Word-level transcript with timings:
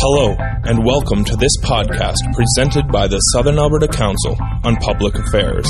Hello, 0.00 0.36
and 0.38 0.84
welcome 0.84 1.24
to 1.24 1.34
this 1.34 1.50
podcast 1.64 2.18
presented 2.32 2.86
by 2.86 3.08
the 3.08 3.18
Southern 3.32 3.58
Alberta 3.58 3.88
Council 3.88 4.36
on 4.62 4.76
Public 4.76 5.16
Affairs. 5.16 5.66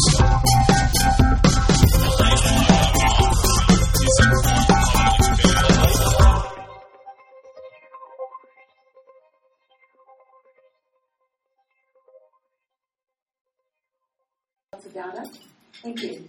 Thank 15.82 16.02
you. 16.02 16.28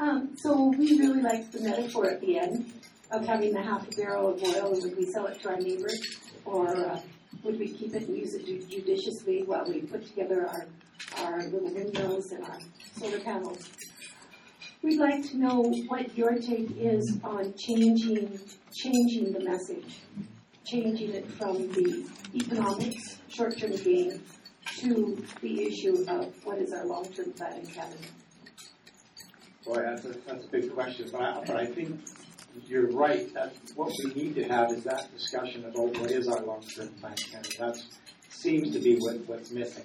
Um, 0.00 0.36
so 0.36 0.74
we 0.76 0.98
really 0.98 1.22
like 1.22 1.52
the 1.52 1.60
metaphor 1.60 2.10
at 2.10 2.20
the 2.20 2.36
end 2.40 2.72
of 3.12 3.24
having 3.24 3.52
the 3.52 3.62
half 3.62 3.86
a 3.86 3.94
barrel 3.94 4.34
of 4.34 4.42
oil, 4.42 4.74
and 4.74 4.82
would 4.82 4.96
we 4.96 5.06
sell 5.06 5.26
it 5.26 5.40
to 5.42 5.50
our 5.50 5.56
neighbors, 5.56 6.00
or 6.44 6.76
uh, 6.76 7.00
would 7.42 7.58
we 7.58 7.68
keep 7.68 7.94
it 7.94 8.08
and 8.08 8.16
use 8.16 8.34
it 8.34 8.46
judiciously 8.46 9.42
while 9.44 9.64
we 9.66 9.80
put 9.82 10.06
together 10.06 10.48
our, 10.48 10.66
our 11.18 11.42
little 11.44 11.72
windmills 11.72 12.32
and 12.32 12.44
our 12.44 12.58
solar 12.96 13.20
panels? 13.20 13.70
We'd 14.82 14.98
like 14.98 15.28
to 15.30 15.38
know 15.38 15.62
what 15.88 16.16
your 16.16 16.34
take 16.38 16.70
is 16.76 17.18
on 17.24 17.54
changing 17.58 18.38
changing 18.72 19.32
the 19.32 19.40
message, 19.40 20.00
changing 20.64 21.14
it 21.14 21.30
from 21.32 21.56
the 21.72 22.06
economics, 22.34 23.18
short-term 23.28 23.74
gain, 23.76 24.22
to 24.76 25.24
the 25.40 25.62
issue 25.62 26.04
of 26.08 26.32
what 26.44 26.58
is 26.58 26.72
our 26.72 26.86
long-term 26.86 27.32
plan 27.32 27.58
in 27.58 27.66
Canada. 27.66 27.96
Boy, 29.64 29.82
that's 29.82 30.04
a, 30.04 30.14
that's 30.26 30.44
a 30.44 30.48
big 30.48 30.72
question, 30.72 31.08
but 31.10 31.20
I, 31.20 31.42
but 31.44 31.56
I 31.56 31.66
think 31.66 32.00
you're 32.66 32.90
right. 32.90 33.32
That 33.34 33.54
what 33.74 33.92
we 34.04 34.14
need 34.14 34.34
to 34.36 34.44
have 34.44 34.72
is 34.72 34.84
that 34.84 35.12
discussion 35.12 35.64
about 35.64 35.98
what 35.98 36.10
is 36.10 36.28
our 36.28 36.44
long-term 36.44 36.88
plan 37.00 37.14
Canada. 37.16 37.50
That 37.58 37.82
seems 38.28 38.72
to 38.72 38.78
be 38.78 38.96
what, 38.96 39.16
what's 39.26 39.50
missing. 39.50 39.84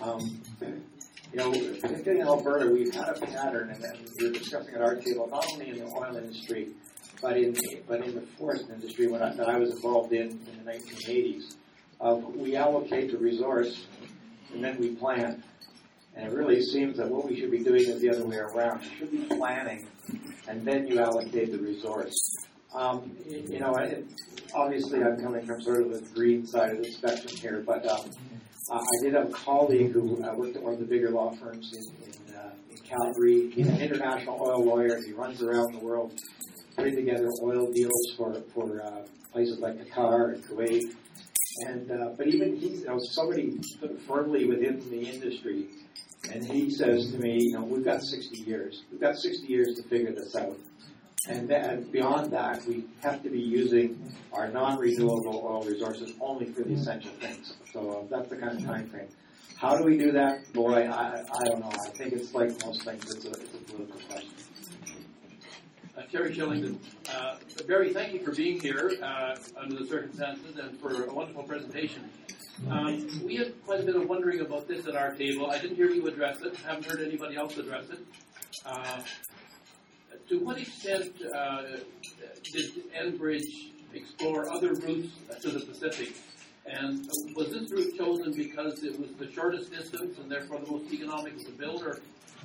Um, 0.00 0.42
you 0.60 1.38
know, 1.38 1.50
particularly 1.50 2.20
in 2.20 2.26
Alberta, 2.26 2.66
we've 2.70 2.94
had 2.94 3.08
a 3.08 3.20
pattern, 3.26 3.70
and, 3.70 3.82
and 3.82 4.08
we 4.20 4.28
are 4.28 4.32
discussing 4.32 4.74
at 4.74 4.80
our 4.80 4.94
table, 4.96 5.28
not 5.30 5.44
only 5.52 5.70
in 5.70 5.78
the 5.78 5.84
oil 5.84 6.16
industry, 6.16 6.68
but 7.20 7.36
in 7.36 7.56
but 7.88 8.04
in 8.04 8.14
the 8.14 8.22
forest 8.38 8.64
industry 8.72 9.06
when 9.06 9.22
I, 9.22 9.34
that 9.34 9.48
I 9.48 9.58
was 9.58 9.70
involved 9.70 10.12
in 10.12 10.30
in 10.30 10.64
the 10.64 10.72
1980s. 10.72 11.56
Of 11.98 12.24
we 12.36 12.56
allocate 12.56 13.10
the 13.10 13.18
resource 13.18 13.86
and 14.52 14.62
then 14.62 14.78
we 14.78 14.94
plan. 14.94 15.42
And 16.14 16.26
it 16.26 16.34
really 16.34 16.62
seems 16.62 16.96
that 16.96 17.08
what 17.08 17.28
we 17.28 17.38
should 17.38 17.50
be 17.50 17.62
doing 17.62 17.82
is 17.82 18.00
the 18.00 18.10
other 18.10 18.24
way 18.24 18.36
around. 18.36 18.80
We 18.80 18.96
should 18.96 19.10
be 19.10 19.36
planning, 19.36 19.86
and 20.48 20.64
then 20.66 20.86
you 20.86 20.98
allocate 20.98 21.52
the 21.52 21.58
resource. 21.58 22.14
Um, 22.74 23.16
you 23.26 23.58
know, 23.58 23.74
I, 23.74 24.02
obviously 24.54 25.02
I'm 25.02 25.18
coming 25.20 25.46
from 25.46 25.60
sort 25.62 25.82
of 25.82 25.92
the 25.92 26.06
green 26.14 26.46
side 26.46 26.72
of 26.72 26.82
the 26.82 26.90
spectrum 26.92 27.34
here, 27.36 27.62
but 27.66 27.86
um, 27.86 28.10
I 28.70 28.80
did 29.02 29.14
have 29.14 29.30
a 29.30 29.32
colleague 29.32 29.92
who 29.92 30.22
uh, 30.22 30.34
worked 30.34 30.56
at 30.56 30.62
one 30.62 30.74
of 30.74 30.80
the 30.80 30.86
bigger 30.86 31.10
law 31.10 31.32
firms 31.32 31.72
in, 31.72 32.04
in, 32.04 32.34
uh, 32.34 32.50
in 32.70 32.76
Calgary. 32.78 33.50
He's 33.50 33.68
an 33.68 33.80
international 33.80 34.38
oil 34.40 34.64
lawyer. 34.64 35.00
He 35.04 35.12
runs 35.12 35.42
around 35.42 35.74
the 35.74 35.80
world 35.80 36.12
putting 36.76 36.96
together 36.96 37.28
oil 37.42 37.72
deals 37.72 38.14
for, 38.16 38.34
for 38.52 38.82
uh, 38.82 39.02
places 39.32 39.58
like 39.60 39.76
Qatar 39.86 40.34
and 40.34 40.44
Kuwait 40.44 40.82
and 41.64 41.90
uh, 41.90 42.10
but 42.16 42.26
even 42.26 42.56
he's 42.56 42.80
you 42.80 42.86
know, 42.86 42.98
somebody 43.12 43.58
firmly 44.06 44.46
within 44.46 44.78
the 44.90 45.00
industry, 45.00 45.66
and 46.32 46.44
he 46.44 46.70
says 46.70 47.10
to 47.12 47.18
me, 47.18 47.38
you 47.40 47.52
know, 47.52 47.64
we've 47.64 47.84
got 47.84 48.02
60 48.02 48.42
years. 48.42 48.82
We've 48.90 49.00
got 49.00 49.16
60 49.16 49.46
years 49.46 49.74
to 49.76 49.82
figure 49.88 50.12
this 50.12 50.34
out. 50.36 50.56
And 51.28 51.48
then 51.48 51.90
beyond 51.90 52.32
that, 52.32 52.64
we 52.66 52.84
have 53.02 53.22
to 53.22 53.30
be 53.30 53.40
using 53.40 54.14
our 54.32 54.48
non-renewable 54.48 55.42
oil 55.44 55.62
resources 55.62 56.12
only 56.20 56.46
for 56.46 56.62
the 56.62 56.74
essential 56.74 57.10
things. 57.20 57.54
So 57.72 57.90
uh, 57.90 58.16
that's 58.16 58.28
the 58.28 58.36
kind 58.36 58.58
of 58.58 58.64
time 58.64 58.88
frame. 58.88 59.08
How 59.56 59.76
do 59.76 59.84
we 59.84 59.96
do 59.96 60.12
that? 60.12 60.52
Boy, 60.52 60.84
I, 60.84 61.22
I 61.22 61.44
don't 61.48 61.60
know. 61.60 61.70
I 61.70 61.90
think 61.96 62.12
it's 62.12 62.32
like 62.34 62.50
most 62.64 62.84
things, 62.84 63.10
it's 63.10 63.24
a, 63.24 63.30
it's 63.30 63.54
a 63.54 63.72
political 63.72 64.00
question. 64.08 64.30
Uh, 65.96 66.02
Terry 66.12 66.34
Shillington. 66.34 66.78
Uh, 67.08 67.36
Barry, 67.66 67.92
thank 67.92 68.12
you 68.12 68.22
for 68.22 68.32
being 68.32 68.60
here 68.60 68.92
uh, 69.02 69.34
under 69.58 69.76
the 69.76 69.86
circumstances 69.86 70.56
and 70.58 70.78
for 70.78 71.04
a 71.04 71.12
wonderful 71.12 71.42
presentation. 71.42 72.08
Um, 72.70 73.06
we 73.24 73.36
had 73.36 73.52
quite 73.64 73.80
a 73.80 73.82
bit 73.82 73.96
of 73.96 74.08
wondering 74.08 74.40
about 74.40 74.66
this 74.66 74.86
at 74.86 74.96
our 74.96 75.14
table. 75.14 75.50
I 75.50 75.58
didn't 75.58 75.76
hear 75.76 75.90
you 75.90 76.06
address 76.08 76.40
it. 76.40 76.56
I 76.64 76.70
Haven't 76.70 76.86
heard 76.86 77.00
anybody 77.06 77.36
else 77.36 77.56
address 77.58 77.90
it. 77.90 77.98
Uh, 78.64 79.00
to 80.28 80.38
what 80.40 80.58
extent 80.58 81.12
uh, 81.34 81.62
did 82.52 82.90
Enbridge 82.98 83.70
explore 83.94 84.50
other 84.50 84.72
routes 84.74 85.08
to 85.42 85.50
the 85.50 85.60
Pacific? 85.60 86.16
And 86.64 87.08
was 87.36 87.50
this 87.50 87.70
route 87.70 87.96
chosen 87.96 88.32
because 88.32 88.82
it 88.82 88.98
was 88.98 89.10
the 89.18 89.30
shortest 89.30 89.70
distance 89.70 90.18
and 90.18 90.30
therefore 90.30 90.58
the 90.58 90.70
most 90.70 90.92
economical 90.92 91.44
to 91.44 91.52
build, 91.52 91.82
or 91.82 92.00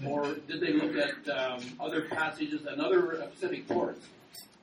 or 0.06 0.36
did 0.48 0.62
they 0.62 0.74
look 0.74 0.96
at 0.96 1.28
um, 1.30 1.62
other 1.80 2.02
passages 2.02 2.66
and 2.66 2.82
other 2.82 3.28
Pacific 3.34 3.68
ports 3.68 4.06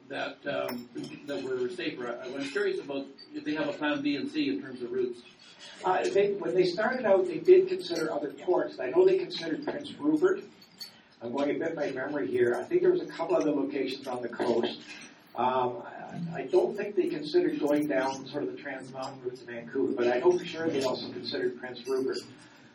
that 0.08 0.36
um, 0.46 0.88
that 1.26 1.42
were 1.42 1.68
safer? 1.70 2.20
I'm 2.22 2.48
curious 2.50 2.78
about 2.78 3.06
if 3.34 3.44
they 3.44 3.54
have 3.54 3.68
a 3.68 3.72
plan 3.72 4.00
B 4.00 4.14
and 4.14 4.30
C 4.30 4.48
in 4.48 4.62
terms 4.62 4.80
of 4.82 4.92
routes. 4.92 5.22
Uh, 5.84 6.02
they, 6.10 6.32
when 6.32 6.54
they 6.54 6.64
started 6.64 7.04
out, 7.04 7.26
they 7.26 7.38
did 7.38 7.68
consider 7.68 8.12
other 8.12 8.30
ports. 8.30 8.78
I 8.80 8.90
know 8.90 9.04
they 9.04 9.18
considered 9.18 9.64
Prince 9.64 9.92
Rupert. 9.98 10.42
I'm 11.22 11.32
going 11.32 11.50
a 11.50 11.58
bit 11.58 11.74
by 11.74 11.90
memory 11.90 12.28
here. 12.28 12.56
I 12.56 12.62
think 12.62 12.82
there 12.82 12.92
was 12.92 13.02
a 13.02 13.06
couple 13.06 13.36
other 13.36 13.50
locations 13.50 14.06
on 14.06 14.22
the 14.22 14.28
coast. 14.28 14.80
Um, 15.34 15.82
I, 16.34 16.40
I 16.40 16.46
don't 16.46 16.76
think 16.76 16.96
they 16.96 17.06
considered 17.06 17.60
going 17.60 17.86
down 17.86 18.26
sort 18.26 18.44
of 18.44 18.52
the 18.52 18.58
Trans 18.58 18.92
Mountain 18.92 19.20
route 19.22 19.36
to 19.38 19.44
Vancouver, 19.44 19.92
but 19.96 20.08
I 20.08 20.18
know 20.18 20.36
for 20.36 20.44
sure 20.44 20.68
they 20.68 20.82
also 20.82 21.10
considered 21.12 21.58
Prince 21.60 21.86
Rupert. 21.86 22.18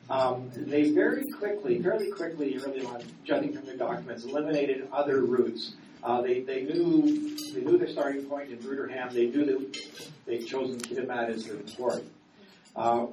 Um, 0.09 0.51
they 0.55 0.91
very 0.91 1.29
quickly, 1.31 1.81
fairly 1.81 2.11
quickly, 2.11 2.57
early 2.57 2.85
on, 2.85 3.01
judging 3.23 3.53
from 3.53 3.65
their 3.65 3.77
documents, 3.77 4.25
eliminated 4.25 4.87
other 4.91 5.21
routes. 5.21 5.75
Uh, 6.03 6.21
they, 6.21 6.41
they 6.41 6.63
knew 6.63 7.37
they 7.53 7.61
knew 7.61 7.77
their 7.77 7.87
starting 7.87 8.23
point 8.25 8.51
in 8.51 8.57
Bruderheim. 8.57 9.13
They 9.13 9.27
knew 9.27 9.45
that 9.45 9.81
they'd 10.25 10.45
chosen 10.45 10.79
Kitimat 10.79 11.29
as 11.29 11.45
their 11.45 11.55
port. 11.55 12.03
Uh, 12.75 13.07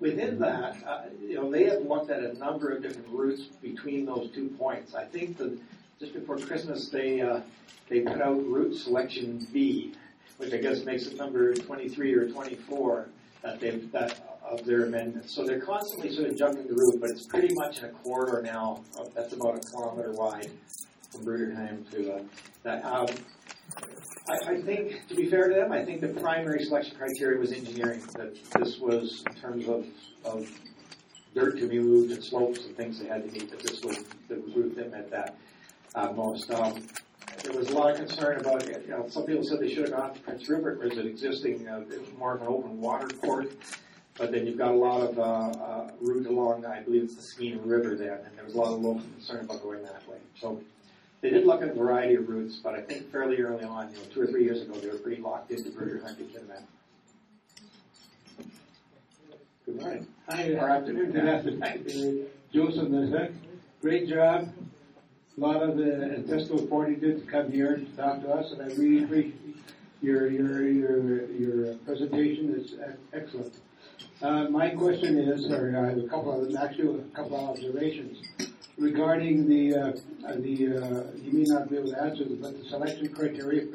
within 0.00 0.38
that, 0.40 0.76
uh, 0.86 1.04
you 1.22 1.34
know, 1.34 1.50
they 1.50 1.64
have 1.64 1.82
looked 1.82 2.10
at 2.10 2.22
a 2.22 2.34
number 2.34 2.70
of 2.70 2.82
different 2.82 3.08
routes 3.08 3.42
between 3.62 4.04
those 4.04 4.30
two 4.34 4.48
points. 4.58 4.94
I 4.94 5.04
think 5.04 5.36
that 5.38 5.58
just 6.00 6.12
before 6.12 6.38
Christmas, 6.38 6.88
they 6.88 7.20
uh, 7.20 7.40
they 7.88 8.00
put 8.00 8.20
out 8.20 8.44
route 8.46 8.74
selection 8.74 9.46
B, 9.52 9.94
which 10.38 10.52
I 10.52 10.58
guess 10.58 10.84
makes 10.84 11.06
it 11.06 11.16
number 11.16 11.54
23 11.54 12.14
or 12.14 12.28
24 12.28 13.08
that 13.42 13.60
they've 13.60 13.90
that 13.92 14.20
of 14.44 14.64
their 14.64 14.86
amendments. 14.86 15.34
So 15.34 15.44
they're 15.44 15.60
constantly 15.60 16.14
sort 16.14 16.28
of 16.28 16.36
jumping 16.36 16.66
the 16.66 16.74
route, 16.74 17.00
but 17.00 17.10
it's 17.10 17.26
pretty 17.26 17.54
much 17.54 17.78
in 17.78 17.86
a 17.86 17.88
corridor 17.88 18.42
now 18.42 18.82
that's 19.14 19.32
about 19.32 19.56
a 19.56 19.60
kilometer 19.60 20.12
wide 20.12 20.50
from 21.10 21.24
Bruderheim 21.24 21.90
to 21.92 22.14
uh, 22.16 22.22
that. 22.62 22.84
Um, 22.84 23.06
I, 24.28 24.52
I, 24.52 24.62
think, 24.62 25.06
to 25.08 25.14
be 25.14 25.28
fair 25.28 25.48
to 25.48 25.54
them, 25.54 25.72
I 25.72 25.84
think 25.84 26.00
the 26.00 26.08
primary 26.08 26.64
selection 26.64 26.96
criteria 26.96 27.38
was 27.38 27.52
engineering. 27.52 28.02
That 28.14 28.36
this 28.58 28.78
was 28.78 29.22
in 29.26 29.34
terms 29.34 29.68
of, 29.68 29.86
of 30.24 30.50
dirt 31.34 31.58
to 31.58 31.68
be 31.68 31.78
moved 31.78 32.12
and 32.12 32.24
slopes 32.24 32.64
and 32.64 32.76
things 32.76 32.98
they 32.98 33.08
had 33.08 33.24
to 33.24 33.32
meet. 33.32 33.50
That 33.50 33.60
this 33.60 33.82
was 33.82 34.04
the 34.28 34.36
route 34.36 34.76
that 34.76 34.90
met 34.90 35.10
that 35.10 35.36
uh, 35.94 36.12
most. 36.12 36.50
Um, 36.50 36.86
there 37.42 37.52
was 37.52 37.68
a 37.68 37.74
lot 37.74 37.90
of 37.90 37.96
concern 37.98 38.40
about. 38.40 38.66
You 38.66 38.88
know, 38.88 39.08
some 39.08 39.24
people 39.24 39.44
said 39.44 39.60
they 39.60 39.74
should 39.74 39.88
have 39.88 39.96
gone 39.96 40.14
to 40.14 40.20
Prince 40.20 40.48
Rupert, 40.48 40.78
where 40.78 40.88
an 40.88 41.06
existing, 41.06 41.68
uh, 41.68 41.82
more 42.18 42.36
of 42.36 42.42
an 42.42 42.48
open 42.48 42.80
water 42.80 43.08
port. 43.22 43.52
But 44.16 44.30
then 44.30 44.46
you've 44.46 44.58
got 44.58 44.70
a 44.70 44.76
lot 44.76 45.00
of 45.00 45.18
uh, 45.18 45.22
uh, 45.22 45.90
route 46.00 46.26
along, 46.26 46.64
I 46.64 46.80
believe 46.80 47.02
it's 47.02 47.16
the 47.16 47.22
Skeena 47.22 47.60
River 47.64 47.96
then, 47.96 48.20
and 48.24 48.36
there 48.36 48.44
was 48.44 48.54
a 48.54 48.58
lot 48.58 48.72
of 48.72 48.80
local 48.80 49.02
concern 49.02 49.44
about 49.44 49.60
going 49.60 49.82
that 49.82 50.08
way. 50.08 50.18
So 50.40 50.62
they 51.24 51.30
did 51.30 51.46
look 51.46 51.62
at 51.62 51.70
a 51.70 51.72
variety 51.72 52.16
of 52.16 52.28
routes, 52.28 52.56
but 52.62 52.74
I 52.74 52.82
think 52.82 53.10
fairly 53.10 53.40
early 53.40 53.64
on, 53.64 53.90
you 53.90 53.96
know, 53.96 54.02
two 54.12 54.20
or 54.20 54.26
three 54.26 54.44
years 54.44 54.60
ago, 54.60 54.74
they 54.74 54.88
were 54.88 54.98
pretty 54.98 55.22
locked 55.22 55.50
into 55.50 55.70
Bruderheim 55.70 56.18
to 56.18 56.24
Kitimat. 56.24 56.64
Good 59.64 59.80
morning. 59.80 60.06
Hi, 60.28 60.50
or 60.50 60.68
afternoon. 60.68 61.12
Good 61.12 61.26
afternoon. 61.26 62.26
Joseph 62.52 62.88
Nazek. 62.88 63.32
Great 63.80 64.06
job. 64.06 64.52
A 65.38 65.40
lot 65.40 65.62
of 65.62 65.78
the 65.78 66.14
intestinal 66.14 66.66
fortitude 66.66 67.24
to 67.24 67.32
come 67.32 67.50
here 67.50 67.76
to 67.76 67.96
talk 67.96 68.20
to 68.20 68.30
us, 68.30 68.52
and 68.52 68.60
I 68.60 68.66
really 68.74 69.04
appreciate 69.04 69.56
your 70.02 70.28
your 70.28 70.68
your 70.68 71.24
your 71.30 71.74
presentation. 71.86 72.54
is 72.54 72.74
excellent. 73.14 73.54
Uh, 74.20 74.50
my 74.50 74.68
question 74.68 75.16
is, 75.16 75.50
or 75.50 75.74
I 75.74 75.88
have 75.88 75.98
a 75.98 76.06
couple 76.06 76.38
of 76.38 76.54
actually 76.54 77.00
a 77.00 77.16
couple 77.16 77.38
of 77.38 77.48
observations 77.48 78.18
regarding 78.76 79.48
the 79.48 79.74
uh, 79.74 79.92
the 80.32 80.78
uh, 80.78 81.04
you 81.22 81.32
may 81.32 81.44
not 81.44 81.70
be 81.70 81.76
able 81.76 81.90
to 81.90 82.02
answer, 82.02 82.24
but 82.28 82.58
the 82.60 82.68
selection 82.68 83.08
criteria 83.14 83.66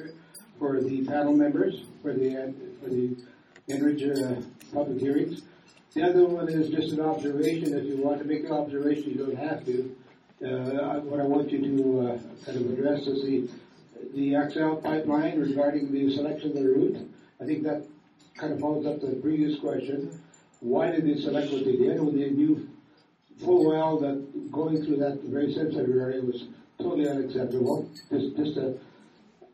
for, 0.57 0.81
the 0.81 1.05
panel 1.05 1.33
members 1.33 1.83
for 2.01 2.13
the 2.13 2.53
for 2.81 2.89
the 2.89 3.15
Enbridge 3.69 4.03
uh, 4.03 4.41
public 4.73 4.99
hearings. 4.99 5.43
The 5.93 6.03
other 6.03 6.25
one 6.25 6.49
is 6.49 6.69
just 6.69 6.91
an 6.93 7.01
observation. 7.01 7.73
If 7.73 7.85
you 7.85 7.97
want 7.97 8.19
to 8.19 8.25
make 8.25 8.45
an 8.45 8.51
observation, 8.51 9.11
you 9.11 9.25
don't 9.25 9.37
have 9.37 9.65
to. 9.65 9.95
Uh, 10.43 10.99
what 11.01 11.19
I 11.19 11.23
want 11.23 11.51
you 11.51 11.59
to 11.61 11.99
uh, 11.99 12.17
kind 12.45 12.57
of 12.57 12.73
address 12.73 13.07
is 13.07 13.23
the 13.23 13.49
the 14.13 14.35
XL 14.51 14.75
pipeline 14.75 15.39
regarding 15.39 15.91
the 15.91 16.15
selection 16.15 16.51
of 16.51 16.55
the 16.55 16.63
route. 16.63 17.09
I 17.41 17.45
think 17.45 17.63
that 17.63 17.85
kind 18.37 18.53
of 18.53 18.59
follows 18.59 18.85
up 18.85 19.01
the 19.01 19.15
previous 19.17 19.59
question. 19.59 20.19
Why 20.61 20.91
did 20.91 21.05
they 21.05 21.19
select 21.21 21.51
what 21.51 21.65
they 21.65 21.75
did 21.75 21.99
when 21.99 22.19
they 22.19 22.29
knew 22.29 22.69
full 23.43 23.69
well 23.69 23.97
that 23.99 24.28
going 24.51 24.83
through 24.85 24.97
that 24.97 25.19
very 25.23 25.53
sensitive 25.53 25.89
area 25.95 26.21
was 26.21 26.45
totally 26.79 27.07
unacceptable? 27.09 27.89
Just, 28.11 28.35
just 28.37 28.57
a 28.57 28.75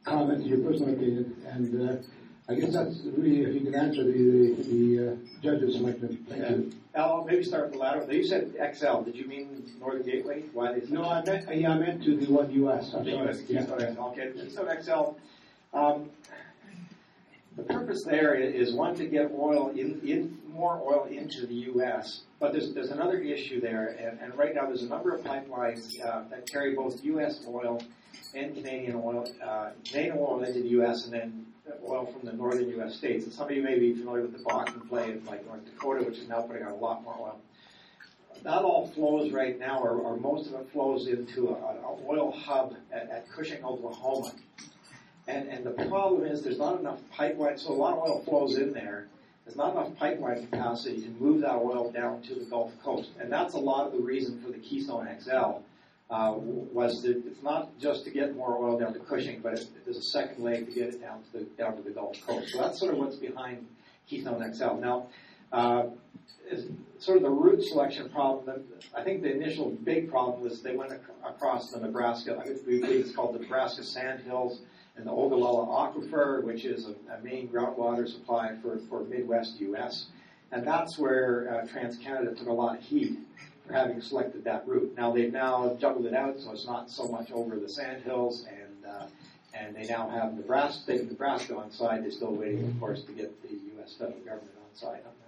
comment 0.03 0.43
to 0.43 0.49
your 0.49 0.59
personal 0.59 0.93
opinion. 0.93 1.35
And 1.47 1.89
uh, 1.89 1.95
I 2.47 2.55
guess 2.55 2.73
that's 2.73 3.01
really, 3.17 3.41
if 3.41 3.53
you 3.55 3.61
can 3.61 3.75
answer 3.75 4.03
the, 4.03 4.11
the, 4.11 4.63
the 4.63 5.11
uh, 5.11 5.15
judge's 5.41 5.75
selection. 5.75 6.25
Thank 6.29 6.49
you. 6.49 6.71
Al, 6.93 7.25
maybe 7.25 7.43
start 7.43 7.65
with 7.65 7.73
the 7.73 7.79
latter. 7.79 8.05
You 8.13 8.23
said 8.25 8.53
XL. 8.75 9.01
Did 9.01 9.15
you 9.15 9.25
mean 9.27 9.69
Northern 9.79 10.03
Gateway? 10.03 10.43
Why 10.53 10.77
they? 10.79 10.87
No, 10.87 11.03
I 11.03 11.23
meant, 11.25 11.53
yeah, 11.53 11.71
I 11.73 11.77
meant 11.77 12.03
to 12.03 12.15
the 12.15 12.31
one 12.31 12.51
US. 12.63 12.93
I'm 12.93 13.03
The 13.03 13.11
sorry. 13.11 13.29
US 13.29 13.41
Yeah. 13.49 13.65
XL. 13.65 13.99
Okay, 14.01 14.31
Keystone 14.33 14.81
XL. 14.81 15.77
Um, 15.77 16.09
the 17.57 17.63
purpose 17.63 18.03
there 18.03 18.35
is 18.35 18.73
one 18.73 18.95
to 18.95 19.05
get 19.05 19.31
oil 19.37 19.69
in, 19.69 19.99
in 20.07 20.37
more 20.55 20.81
oil 20.85 21.05
into 21.05 21.45
the 21.45 21.53
U.S. 21.53 22.21
But 22.39 22.53
there's 22.53 22.73
there's 22.73 22.91
another 22.91 23.19
issue 23.19 23.61
there, 23.61 23.95
and, 23.99 24.19
and 24.19 24.37
right 24.37 24.55
now 24.55 24.65
there's 24.65 24.83
a 24.83 24.87
number 24.87 25.13
of 25.15 25.23
pipelines 25.23 25.99
uh, 26.03 26.23
that 26.29 26.49
carry 26.49 26.73
both 26.75 27.03
U.S. 27.03 27.41
oil 27.47 27.81
and 28.33 28.55
Canadian 28.55 28.95
oil, 28.95 29.27
uh, 29.43 29.69
Canadian 29.85 30.17
oil 30.17 30.43
into 30.43 30.61
the 30.61 30.69
U.S. 30.69 31.05
and 31.05 31.13
then 31.13 31.45
oil 31.87 32.05
from 32.05 32.27
the 32.27 32.33
northern 32.33 32.69
U.S. 32.69 32.95
states. 32.95 33.25
And 33.25 33.33
some 33.33 33.49
of 33.49 33.55
you 33.55 33.63
may 33.63 33.79
be 33.79 33.93
familiar 33.93 34.23
with 34.23 34.33
the 34.33 34.39
Bakken 34.39 34.87
play 34.87 35.11
in 35.11 35.25
like 35.25 35.45
North 35.45 35.65
Dakota, 35.65 36.03
which 36.03 36.17
is 36.17 36.27
now 36.27 36.41
putting 36.41 36.63
out 36.63 36.71
a 36.71 36.75
lot 36.75 37.03
more 37.03 37.15
oil. 37.19 37.39
That 38.43 38.61
all 38.61 38.87
flows 38.89 39.31
right 39.31 39.57
now, 39.57 39.79
or, 39.79 39.91
or 39.91 40.17
most 40.17 40.47
of 40.47 40.53
it 40.59 40.69
flows 40.71 41.07
into 41.07 41.49
a, 41.49 41.53
a 41.53 41.97
oil 42.07 42.31
hub 42.31 42.75
at, 42.91 43.09
at 43.09 43.29
Cushing, 43.31 43.63
Oklahoma. 43.63 44.33
And, 45.27 45.47
and 45.47 45.65
the 45.65 45.71
problem 45.71 46.25
is 46.25 46.43
there's 46.43 46.59
not 46.59 46.79
enough 46.79 46.99
pipeline, 47.11 47.57
so 47.57 47.71
a 47.71 47.73
lot 47.73 47.93
of 47.93 47.99
oil 47.99 48.23
flows 48.23 48.57
in 48.57 48.73
there. 48.73 49.07
There's 49.45 49.55
not 49.57 49.73
enough 49.73 49.95
pipeline 49.97 50.47
capacity 50.47 51.03
to 51.03 51.09
move 51.09 51.41
that 51.41 51.55
oil 51.55 51.91
down 51.91 52.21
to 52.23 52.35
the 52.35 52.45
Gulf 52.45 52.71
Coast. 52.83 53.11
And 53.19 53.31
that's 53.31 53.53
a 53.53 53.59
lot 53.59 53.85
of 53.85 53.93
the 53.93 53.99
reason 53.99 54.41
for 54.41 54.51
the 54.51 54.57
Keystone 54.57 55.07
XL. 55.21 55.59
Uh, 56.07 56.33
was 56.37 57.01
that 57.01 57.17
it's 57.25 57.41
not 57.41 57.79
just 57.79 58.03
to 58.05 58.11
get 58.11 58.35
more 58.35 58.59
oil 58.59 58.77
down 58.77 58.93
to 58.93 58.99
Cushing, 58.99 59.39
but 59.41 59.53
it, 59.53 59.67
there's 59.85 59.97
a 59.97 60.03
second 60.03 60.43
leg 60.43 60.67
to 60.67 60.71
get 60.71 60.93
it 60.93 61.01
down 61.01 61.23
to 61.23 61.39
the 61.39 61.45
down 61.57 61.75
to 61.75 61.81
the 61.81 61.89
Gulf 61.89 62.15
Coast. 62.27 62.51
So 62.51 62.59
that's 62.59 62.79
sort 62.79 62.93
of 62.93 62.99
what's 62.99 63.15
behind 63.15 63.65
Keystone 64.07 64.53
XL. 64.53 64.75
Now, 64.75 65.07
uh, 65.51 65.87
sort 66.99 67.17
of 67.17 67.23
the 67.23 67.29
route 67.31 67.63
selection 67.63 68.09
problem. 68.09 68.65
I 68.95 69.03
think 69.03 69.23
the 69.23 69.33
initial 69.33 69.71
big 69.71 70.11
problem 70.11 70.41
was 70.43 70.61
they 70.61 70.75
went 70.75 70.91
ac- 70.91 71.01
across 71.25 71.71
the 71.71 71.79
Nebraska. 71.79 72.37
I 72.39 72.43
believe 72.63 72.83
it's 72.83 73.15
called 73.15 73.33
the 73.33 73.39
Nebraska 73.39 73.83
Sandhills 73.83 74.61
and 74.97 75.05
the 75.05 75.11
Ogallala 75.11 75.65
Aquifer, 75.67 76.43
which 76.43 76.65
is 76.65 76.87
a, 76.87 77.13
a 77.13 77.19
main 77.23 77.47
groundwater 77.47 78.07
supply 78.07 78.55
for, 78.61 78.79
for 78.89 79.03
Midwest 79.03 79.59
U.S. 79.59 80.07
And 80.51 80.65
that's 80.65 80.97
where 80.97 81.63
uh, 81.63 81.67
TransCanada 81.67 82.37
took 82.37 82.47
a 82.47 82.53
lot 82.53 82.77
of 82.77 82.83
heat 82.83 83.19
for 83.65 83.73
having 83.73 84.01
selected 84.01 84.43
that 84.45 84.67
route. 84.67 84.93
Now 84.95 85.11
they've 85.11 85.31
now 85.31 85.75
juggled 85.79 86.05
it 86.05 86.13
out, 86.13 86.39
so 86.39 86.51
it's 86.51 86.65
not 86.65 86.89
so 86.89 87.07
much 87.07 87.31
over 87.31 87.57
the 87.57 87.67
Sandhills, 87.69 88.45
and 88.47 88.85
uh, 88.85 89.07
and 89.53 89.75
they 89.75 89.85
now 89.87 90.09
have 90.09 90.33
Nebraska, 90.33 90.81
state 90.81 91.01
of 91.01 91.09
Nebraska 91.09 91.55
on 91.55 91.71
side. 91.71 92.03
They're 92.03 92.11
still 92.11 92.35
waiting, 92.35 92.65
of 92.67 92.79
course, 92.79 93.03
to 93.03 93.11
get 93.13 93.41
the 93.41 93.55
U.S. 93.77 93.95
federal 93.97 94.19
government 94.19 94.51
on 94.57 94.77
side 94.77 94.99
on 95.05 95.13
that. 95.19 95.24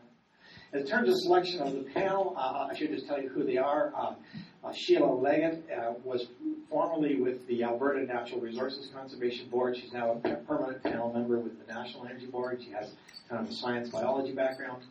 In 0.74 0.86
terms 0.86 1.08
of 1.08 1.16
selection 1.16 1.62
of 1.62 1.74
the 1.74 1.84
panel, 1.94 2.36
uh, 2.38 2.68
I 2.69 2.75
should 2.75 2.92
just 2.92 3.08
tell 3.08 3.22
you 3.22 3.30
who 3.30 3.44
they 3.44 3.58
are. 3.58 3.94
Uh, 3.96 4.16
uh, 4.64 4.74
Sheila 4.74 5.06
Leggett 5.06 5.66
uh, 5.72 5.94
was 6.04 6.28
formerly 6.69 7.16
with 7.16 7.48
the 7.48 7.64
Alberta 7.64 8.06
Natural 8.06 8.42
Resources 8.42 8.90
Conservation 8.94 9.48
Board. 9.48 9.78
She's 9.78 9.94
now 9.94 10.12
a 10.12 10.16
permanent 10.16 10.84
panel 10.84 11.14
member 11.14 11.40
with 11.40 11.66
the 11.66 11.74
National 11.74 12.06
Energy 12.06 12.25
Board. 12.25 12.62
She 12.62 12.72
has 12.72 12.92
kind 13.30 13.46
of 13.46 13.50
a 13.50 13.56
science 13.56 13.90
biology 13.90 14.34
background. 14.34 14.84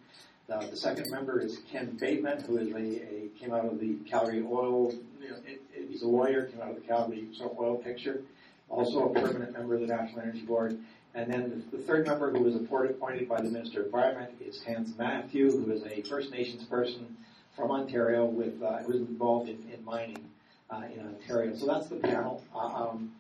Uh, 0.51 0.67
the 0.67 0.77
second 0.77 1.05
member 1.11 1.41
is 1.41 1.59
Ken 1.71 1.97
Bateman, 2.01 2.43
who 2.45 2.57
is 2.57 2.73
a, 2.73 2.77
a 2.77 3.29
came 3.39 3.53
out 3.53 3.67
of 3.67 3.79
the 3.79 3.97
Calgary 4.09 4.47
oil. 4.49 4.95
You 5.21 5.31
know, 5.31 5.37
it, 5.47 5.61
it, 5.75 5.89
he's 5.91 6.03
a 6.03 6.09
lawyer, 6.09 6.47
came 6.47 6.63
out 6.63 6.71
of 6.71 6.77
the 6.77 6.87
Calgary 6.87 7.29
oil 7.59 7.77
picture. 7.77 8.23
Also 8.69 9.11
a 9.11 9.15
permanent 9.15 9.53
member 9.53 9.75
of 9.75 9.81
the 9.81 9.87
National 9.89 10.23
Energy 10.23 10.43
Board. 10.43 10.79
And 11.17 11.33
then 11.33 11.65
the, 11.71 11.79
the 11.79 11.83
third 11.83 12.07
member, 12.07 12.31
who 12.31 12.41
was 12.41 12.55
appointed, 12.55 12.91
appointed 12.91 13.27
by 13.27 13.41
the 13.41 13.49
Minister 13.49 13.81
of 13.81 13.87
Environment, 13.87 14.31
is 14.39 14.63
Hans 14.63 14.97
Matthew, 14.99 15.51
who 15.51 15.73
is 15.73 15.83
a 15.85 16.03
First 16.03 16.31
Nations 16.31 16.65
person 16.65 17.17
from 17.57 17.71
Ontario, 17.71 18.27
with 18.27 18.63
uh, 18.63 18.79
who 18.79 18.93
is 18.93 19.01
involved 19.01 19.49
in, 19.49 19.57
in 19.73 19.83
mining 19.83 20.29
uh, 20.69 20.83
in 20.95 21.01
Ontario. 21.01 21.57
So 21.57 21.67
that's 21.67 21.87
the 21.87 21.97
panel. 21.97 22.45
Uh, 22.55 22.59
um, 22.59 23.13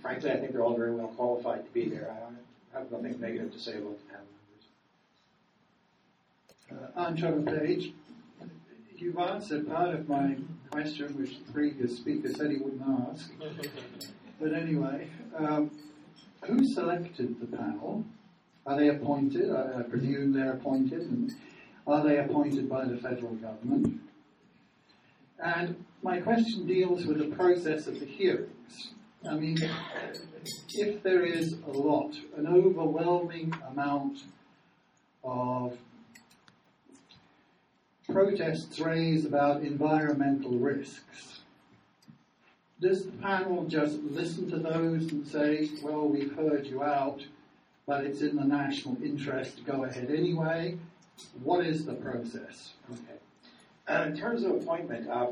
frankly, 0.00 0.30
I 0.30 0.38
think 0.38 0.52
they're 0.52 0.62
all 0.62 0.74
very 0.74 0.94
well 0.94 1.08
qualified 1.08 1.66
to 1.66 1.70
be 1.72 1.86
there. 1.86 2.16
I 2.74 2.78
have 2.78 2.90
nothing 2.90 3.20
negative 3.20 3.52
to 3.52 3.58
say 3.58 3.72
about 3.72 3.98
the 3.98 4.04
panel 4.10 4.26
members. 6.70 6.92
Uh, 6.96 6.98
I'm 6.98 7.14
Trevor 7.14 7.42
Page. 7.42 7.92
You've 8.96 9.18
answered 9.18 9.68
part 9.68 9.94
of 9.94 10.08
my 10.08 10.36
question, 10.70 11.18
which 11.18 11.44
the 11.44 11.52
previous 11.52 11.98
speaker 11.98 12.32
said 12.32 12.50
he 12.50 12.56
wouldn't 12.56 12.82
ask. 13.10 13.30
But 14.40 14.54
anyway, 14.54 15.06
um, 15.36 15.70
who 16.42 16.64
selected 16.74 17.40
the 17.40 17.56
panel? 17.56 18.04
Are 18.66 18.78
they 18.78 18.88
appointed? 18.88 19.50
I, 19.50 19.80
I 19.80 19.82
presume 19.82 20.32
they're 20.32 20.52
appointed. 20.52 21.02
And 21.02 21.32
are 21.86 22.04
they 22.04 22.18
appointed 22.18 22.68
by 22.68 22.84
the 22.84 22.96
federal 22.96 23.34
government? 23.34 24.00
And 25.42 25.84
my 26.02 26.20
question 26.20 26.66
deals 26.66 27.06
with 27.06 27.18
the 27.18 27.34
process 27.34 27.86
of 27.86 27.98
the 27.98 28.06
hearings. 28.06 28.92
I 29.28 29.34
mean, 29.34 29.58
if 30.74 31.02
there 31.02 31.24
is 31.24 31.56
a 31.66 31.70
lot, 31.70 32.14
an 32.36 32.46
overwhelming 32.46 33.52
amount 33.68 34.18
of 35.22 35.76
protests 38.08 38.80
raised 38.80 39.26
about 39.26 39.62
environmental 39.62 40.52
risks, 40.52 41.39
does 42.80 43.04
the 43.04 43.12
panel 43.12 43.64
just 43.66 43.98
listen 44.02 44.50
to 44.50 44.56
those 44.56 45.10
and 45.12 45.26
say, 45.26 45.70
well, 45.82 46.08
we've 46.08 46.34
heard 46.34 46.66
you 46.66 46.82
out, 46.82 47.22
but 47.86 48.04
it's 48.04 48.22
in 48.22 48.36
the 48.36 48.44
national 48.44 48.96
interest 49.02 49.58
to 49.58 49.62
go 49.62 49.84
ahead 49.84 50.10
anyway? 50.10 50.78
What 51.42 51.66
is 51.66 51.84
the 51.84 51.92
process? 51.92 52.72
Okay. 52.90 53.18
Uh, 53.86 54.06
in 54.06 54.16
terms 54.16 54.44
of 54.44 54.52
appointment, 54.52 55.08
uh, 55.10 55.26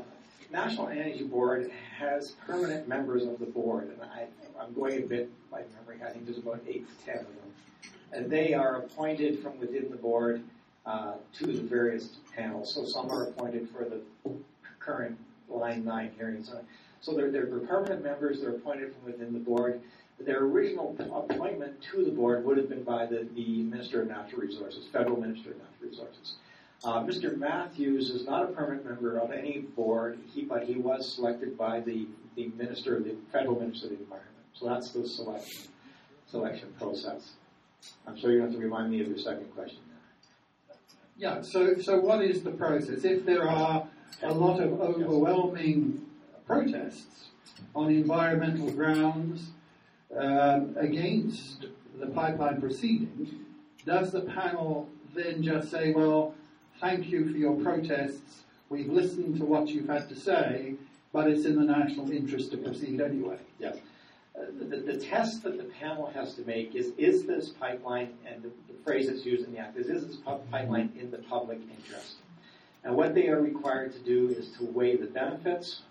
National 0.51 0.89
Energy 0.89 1.23
Board 1.23 1.71
has 1.97 2.31
permanent 2.45 2.87
members 2.87 3.23
of 3.23 3.39
the 3.39 3.45
board, 3.45 3.89
and 3.89 4.01
I, 4.01 4.27
I'm 4.59 4.73
going 4.73 5.03
a 5.03 5.05
bit 5.05 5.31
by 5.49 5.63
memory. 5.75 6.03
I 6.05 6.11
think 6.11 6.25
there's 6.25 6.37
about 6.37 6.61
eight 6.67 6.85
to 6.87 7.05
ten 7.05 7.17
of 7.19 7.25
them, 7.25 7.91
and 8.11 8.29
they 8.29 8.53
are 8.53 8.77
appointed 8.77 9.41
from 9.41 9.59
within 9.59 9.89
the 9.89 9.95
board 9.95 10.43
uh, 10.85 11.13
to 11.39 11.47
the 11.47 11.61
various 11.61 12.17
panels. 12.35 12.73
So 12.73 12.85
some 12.85 13.09
are 13.11 13.27
appointed 13.27 13.69
for 13.69 13.85
the 13.85 14.01
current 14.79 15.17
line 15.47 15.85
nine 15.85 16.11
hearings. 16.17 16.51
Uh, 16.51 16.61
So 17.01 17.13
they're, 17.13 17.31
they're 17.31 17.45
permanent 17.45 18.03
members. 18.03 18.41
They're 18.41 18.51
appointed 18.51 18.93
from 18.93 19.11
within 19.11 19.33
the 19.33 19.39
board. 19.39 19.81
Their 20.19 20.43
original 20.43 20.95
appointment 20.99 21.81
to 21.91 22.03
the 22.03 22.11
board 22.11 22.43
would 22.45 22.57
have 22.57 22.69
been 22.69 22.83
by 22.83 23.05
the, 23.05 23.27
the 23.35 23.63
Minister 23.63 24.01
of 24.01 24.09
Natural 24.09 24.41
Resources, 24.41 24.85
Federal 24.91 25.19
Minister 25.19 25.51
of 25.51 25.57
Natural 25.57 25.89
Resources. 25.89 26.35
Uh, 26.83 27.03
Mr. 27.03 27.37
Matthews 27.37 28.09
is 28.09 28.25
not 28.25 28.43
a 28.43 28.47
permanent 28.47 28.85
member 28.85 29.17
of 29.17 29.31
any 29.31 29.59
board, 29.59 30.19
he, 30.33 30.43
but 30.43 30.63
he 30.63 30.75
was 30.75 31.13
selected 31.13 31.57
by 31.57 31.79
the, 31.79 32.07
the 32.35 32.47
Minister, 32.57 32.99
the 32.99 33.15
Federal 33.31 33.59
Minister 33.59 33.87
of 33.87 33.91
the 33.91 33.99
Environment. 33.99 34.35
So 34.53 34.67
that's 34.67 34.91
the 34.91 35.07
selection 35.07 35.69
selection 36.29 36.71
process. 36.77 37.31
I'm 38.05 38.17
sure 38.17 38.31
you 38.31 38.41
have 38.41 38.51
to 38.51 38.57
remind 38.57 38.91
me 38.91 39.01
of 39.01 39.07
your 39.07 39.17
second 39.17 39.53
question. 39.55 39.79
Yeah, 41.17 41.41
so, 41.41 41.75
so 41.77 41.99
what 41.99 42.23
is 42.23 42.43
the 42.43 42.51
process? 42.51 43.03
If 43.03 43.25
there 43.25 43.47
are 43.47 43.87
a 44.23 44.33
lot 44.33 44.61
of 44.61 44.79
overwhelming 44.79 46.05
protests 46.49 47.27
on 47.75 47.91
environmental 47.91 48.71
grounds 48.71 49.51
um, 50.17 50.75
against 50.79 51.67
the 51.99 52.07
pipeline 52.07 52.59
proceeding, 52.59 53.45
does 53.85 54.11
the 54.11 54.21
panel 54.21 54.89
then 55.13 55.43
just 55.43 55.69
say, 55.69 55.93
well, 55.93 56.33
thank 56.81 57.07
you 57.07 57.31
for 57.31 57.37
your 57.37 57.55
protests, 57.57 58.41
we've 58.69 58.89
listened 58.89 59.37
to 59.37 59.45
what 59.45 59.67
you've 59.67 59.87
had 59.87 60.09
to 60.09 60.15
say, 60.15 60.73
but 61.13 61.29
it's 61.29 61.45
in 61.45 61.55
the 61.55 61.65
national 61.65 62.11
interest 62.11 62.49
to 62.49 62.57
proceed 62.57 62.99
anyway? 62.99 63.37
Yes. 63.59 63.77
Uh, 64.35 64.45
the, 64.57 64.77
the 64.77 64.97
test 64.97 65.43
that 65.43 65.57
the 65.57 65.65
panel 65.65 66.07
has 66.15 66.33
to 66.33 66.41
make 66.45 66.73
is, 66.73 66.93
is 66.97 67.25
this 67.27 67.49
pipeline, 67.49 68.09
and 68.25 68.41
the, 68.41 68.49
the 68.67 68.79
phrase 68.83 69.07
that's 69.07 69.23
used 69.23 69.45
in 69.45 69.53
the 69.53 69.59
act 69.59 69.77
is, 69.77 69.87
is 69.87 70.07
this 70.07 70.15
pipeline 70.15 70.91
in 70.99 71.11
the 71.11 71.19
public 71.19 71.59
interest? 71.77 72.15
And 72.83 72.95
what 72.95 73.13
they 73.13 73.27
are 73.27 73.41
required 73.41 73.93
to 73.93 73.99
do 73.99 74.29
is 74.29 74.49
to 74.57 74.65
weigh 74.65 74.95
the 74.95 75.05
benefits 75.05 75.81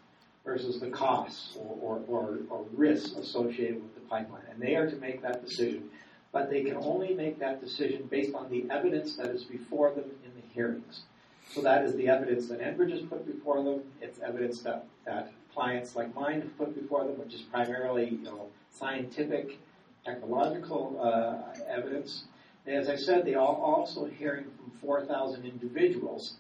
versus 0.49 0.81
the 0.81 0.89
costs 0.89 1.57
or, 1.59 1.77
or, 1.83 2.03
or, 2.09 2.39
or 2.49 2.65
risks 2.73 3.13
associated 3.13 3.83
with 3.83 3.95
the 3.95 4.01
pipeline. 4.01 4.43
And 4.51 4.61
they 4.61 4.77
are 4.77 4.89
to 4.89 4.97
make 4.97 5.21
that 5.21 5.45
decision. 5.45 5.91
But 6.33 6.49
they 6.49 6.63
can 6.63 6.77
only 6.77 7.13
make 7.15 7.39
that 7.39 7.61
decision 7.61 8.09
based 8.11 8.35
on 8.35 8.49
the 8.51 8.65
evidence 8.71 9.17
that 9.17 9.27
is 9.27 9.45
before 9.45 9.91
them 9.91 10.05
in 10.25 10.31
the 10.35 10.47
hearings. 10.55 11.03
So 11.51 11.61
that 11.63 11.85
is 11.85 11.95
the 11.97 12.09
evidence 12.09 12.49
that 12.49 12.61
Enbridge 12.61 12.93
has 12.93 13.03
put 13.03 13.27
before 13.27 13.63
them. 13.63 13.83
It's 14.01 14.21
evidence 14.21 14.61
that, 14.61 14.87
that 15.05 15.33
clients 15.53 15.95
like 15.95 16.15
mine 16.15 16.41
have 16.41 16.57
put 16.57 16.75
before 16.75 17.05
them, 17.05 17.19
which 17.19 17.35
is 17.35 17.43
primarily 17.43 18.09
you 18.09 18.23
know, 18.23 18.49
scientific, 18.71 19.59
technological 20.05 20.99
uh, 21.03 21.59
evidence. 21.69 22.25
As 22.67 22.89
I 22.89 22.97
said, 22.97 23.25
they 23.25 23.35
are 23.35 23.55
also 23.55 24.07
hearing 24.07 24.45
from 24.45 24.71
4,000 24.81 25.45
individuals 25.45 26.35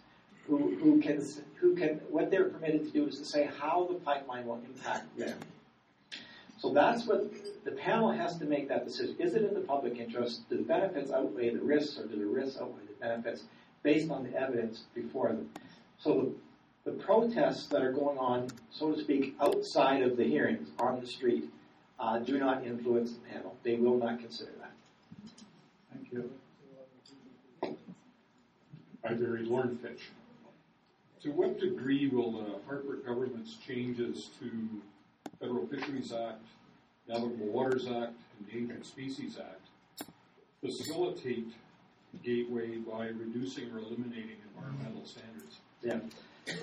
who, 0.49 0.75
who 0.77 1.01
can, 1.01 1.23
who 1.57 1.77
can, 1.77 2.01
what 2.11 2.31
they're 2.31 2.49
permitted 2.49 2.85
to 2.85 2.91
do 2.91 3.07
is 3.07 3.19
to 3.19 3.25
say 3.25 3.49
how 3.61 3.87
the 3.87 3.95
pipeline 3.95 4.47
will 4.47 4.61
impact 4.67 5.17
them. 5.17 5.39
So 6.59 6.73
that's 6.73 7.07
what 7.07 7.31
the 7.65 7.71
panel 7.71 8.11
has 8.11 8.39
to 8.39 8.45
make 8.45 8.69
that 8.69 8.85
decision. 8.85 9.17
Is 9.21 9.35
it 9.35 9.45
in 9.45 9.55
the 9.55 9.61
public 9.61 9.99
interest? 9.99 10.49
Do 10.51 10.57
the 10.57 10.63
benefits 10.65 11.13
outweigh 11.13 11.51
the 11.51 11.61
risks, 11.61 11.99
or 11.99 12.07
do 12.07 12.19
the 12.19 12.27
risks 12.27 12.59
outweigh 12.61 12.87
the 12.89 12.95
benefits 13.01 13.45
based 13.83 14.11
on 14.11 14.25
the 14.25 14.35
evidence 14.35 14.85
before 14.95 15.29
them? 15.29 15.49
So 15.99 16.35
the, 16.85 16.91
the 16.91 16.97
protests 16.97 17.67
that 17.69 17.83
are 17.83 17.93
going 17.93 18.19
on, 18.19 18.49
so 18.71 18.93
to 18.93 19.01
speak, 19.01 19.37
outside 19.41 20.03
of 20.03 20.17
the 20.17 20.25
hearings 20.25 20.71
on 20.81 21.01
the 21.01 21.07
street 21.07 21.45
uh, 22.01 22.19
do 22.19 22.39
not 22.39 22.65
influence 22.65 23.13
the 23.13 23.21
panel. 23.29 23.57
They 23.63 23.77
will 23.77 23.99
not 23.99 24.19
consider 24.19 24.53
that. 24.61 24.73
Thank 25.93 26.13
you. 26.13 26.31
Hi, 29.05 29.15
Barry 29.15 29.45
Lauren 29.45 29.79
Fitch. 29.79 30.11
To 31.23 31.31
what 31.31 31.59
degree 31.59 32.09
will 32.09 32.31
the 32.31 32.55
Harper 32.67 32.99
government's 33.05 33.57
changes 33.67 34.31
to 34.41 34.51
Federal 35.41 35.67
Fisheries 35.67 36.13
Act, 36.13 36.45
Navigable 37.09 37.47
Waters 37.47 37.87
Act, 37.87 38.13
and 38.39 38.49
Endangered 38.53 38.87
Species 38.87 39.37
Act 39.37 40.09
facilitate 40.63 41.49
Gateway 42.25 42.77
by 42.77 43.07
reducing 43.07 43.71
or 43.73 43.79
eliminating 43.79 44.37
environmental 44.55 45.05
standards? 45.05 45.59
Yeah. 45.83 45.99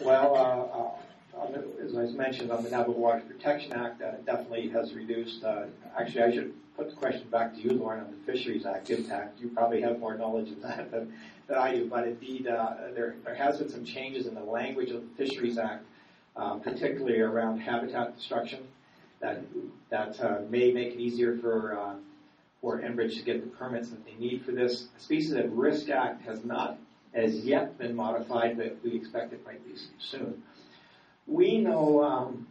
Well, 0.04 0.98
uh, 1.36 1.38
uh, 1.38 1.84
as 1.84 1.96
I 1.98 2.06
mentioned 2.18 2.52
on 2.52 2.64
the 2.64 2.70
Navigable 2.70 3.02
Waters 3.02 3.24
Protection 3.28 3.74
Act, 3.74 4.02
uh, 4.02 4.12
definitely 4.26 4.70
has 4.70 4.94
reduced. 4.94 5.44
Uh, 5.44 5.66
actually, 5.98 6.24
I 6.24 6.32
should 6.34 6.54
put 6.75 6.89
the 6.89 6.96
question 6.96 7.27
back 7.29 7.53
to 7.53 7.62
you, 7.62 7.72
Lauren, 7.72 8.01
on 8.01 8.12
the 8.12 8.32
Fisheries 8.32 8.65
Act 8.65 8.89
impact. 8.89 9.39
You 9.39 9.50
probably 9.50 9.82
have 9.82 10.00
more 10.00 10.17
knowledge 10.17 10.51
of 10.51 10.62
that 10.62 10.91
than, 10.91 11.13
than 11.48 11.58
I 11.58 11.74
do, 11.74 11.88
but 11.88 12.08
indeed, 12.08 12.48
uh, 12.48 12.75
there, 12.94 13.15
there 13.24 13.36
has 13.36 13.60
been 13.60 13.70
some 13.70 13.86
changes 13.86 14.27
in 14.27 14.36
the 14.36 14.44
language 14.44 14.91
of 14.91 15.01
the 15.01 15.25
Fisheries 15.25 15.58
Act, 15.58 15.86
uh, 16.36 16.55
particularly 16.55 17.20
around 17.20 17.60
habitat 17.60 18.15
destruction, 18.17 18.67
that 19.22 19.41
that 19.89 20.20
uh, 20.20 20.41
may 20.50 20.74
make 20.74 20.94
it 20.94 21.00
easier 21.00 21.38
for 21.38 21.79
uh, 21.79 21.96
for 22.60 22.82
Enbridge 22.82 23.15
to 23.15 23.24
get 23.24 23.41
the 23.41 23.50
permits 23.55 23.89
that 23.89 24.05
they 24.05 24.15
need 24.15 24.44
for 24.44 24.51
this. 24.51 24.88
The 24.98 25.00
Species 25.00 25.34
at 25.34 25.50
Risk 25.51 25.89
Act 25.89 26.24
has 26.24 26.44
not 26.44 26.77
as 27.13 27.36
yet 27.46 27.77
been 27.77 27.96
modified, 27.96 28.58
but 28.58 28.77
we 28.84 28.94
expect 28.94 29.32
it 29.32 29.46
might 29.46 29.65
be 29.65 29.79
soon. 30.00 30.44
We 31.27 31.60
know 31.60 32.03
um, 32.03 32.48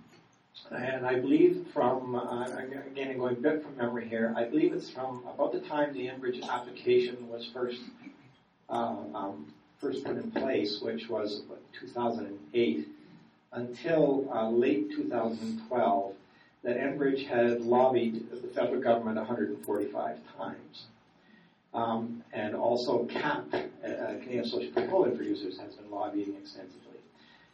and 0.70 1.06
I 1.06 1.20
believe 1.20 1.66
from, 1.72 2.14
uh, 2.14 2.46
again, 2.90 3.18
going 3.18 3.36
a 3.36 3.40
bit 3.40 3.62
from 3.62 3.76
memory 3.76 4.08
here, 4.08 4.32
I 4.36 4.44
believe 4.44 4.72
it's 4.72 4.90
from 4.90 5.24
about 5.26 5.52
the 5.52 5.60
time 5.60 5.92
the 5.92 6.08
Enbridge 6.08 6.42
application 6.48 7.28
was 7.28 7.46
first 7.46 7.80
uh, 8.68 8.96
um, 9.14 9.52
first 9.78 10.04
put 10.04 10.16
in 10.16 10.30
place, 10.30 10.80
which 10.80 11.08
was 11.08 11.42
what, 11.48 11.60
2008, 11.78 12.88
until 13.52 14.28
uh, 14.32 14.48
late 14.48 14.90
2012, 14.90 16.14
that 16.62 16.78
Enbridge 16.78 17.26
had 17.26 17.60
lobbied 17.60 18.30
the 18.30 18.48
federal 18.48 18.80
government 18.80 19.18
145 19.18 20.18
times. 20.38 20.86
Um, 21.74 22.22
and 22.32 22.54
also 22.54 23.04
CAPP, 23.04 23.52
uh, 23.52 23.58
Canadian 24.20 24.44
Association 24.44 24.68
of 24.68 24.84
Petroleum 24.84 25.16
Producers, 25.16 25.58
has 25.58 25.74
been 25.74 25.90
lobbying 25.90 26.34
extensively. 26.40 26.98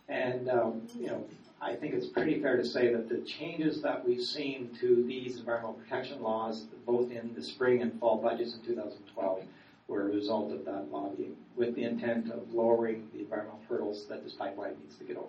And, 0.08 0.48
um, 0.50 0.82
you 0.98 1.06
know, 1.06 1.24
I 1.62 1.74
think 1.74 1.92
it's 1.92 2.06
pretty 2.06 2.40
fair 2.40 2.56
to 2.56 2.64
say 2.64 2.92
that 2.92 3.08
the 3.08 3.18
changes 3.18 3.82
that 3.82 4.06
we've 4.06 4.22
seen 4.22 4.70
to 4.80 5.04
these 5.06 5.38
environmental 5.38 5.74
protection 5.74 6.22
laws, 6.22 6.64
both 6.86 7.10
in 7.10 7.34
the 7.34 7.42
spring 7.42 7.82
and 7.82 8.00
fall 8.00 8.16
budgets 8.16 8.54
in 8.54 8.62
2012, 8.62 9.42
were 9.86 10.08
a 10.08 10.12
result 10.12 10.52
of 10.52 10.64
that 10.64 10.90
lobbying 10.90 11.36
with 11.56 11.74
the 11.74 11.84
intent 11.84 12.30
of 12.30 12.54
lowering 12.54 13.08
the 13.12 13.20
environmental 13.20 13.60
hurdles 13.68 14.06
that 14.08 14.22
this 14.24 14.32
pipeline 14.32 14.74
needs 14.80 14.96
to 14.96 15.04
get 15.04 15.16
over. 15.16 15.26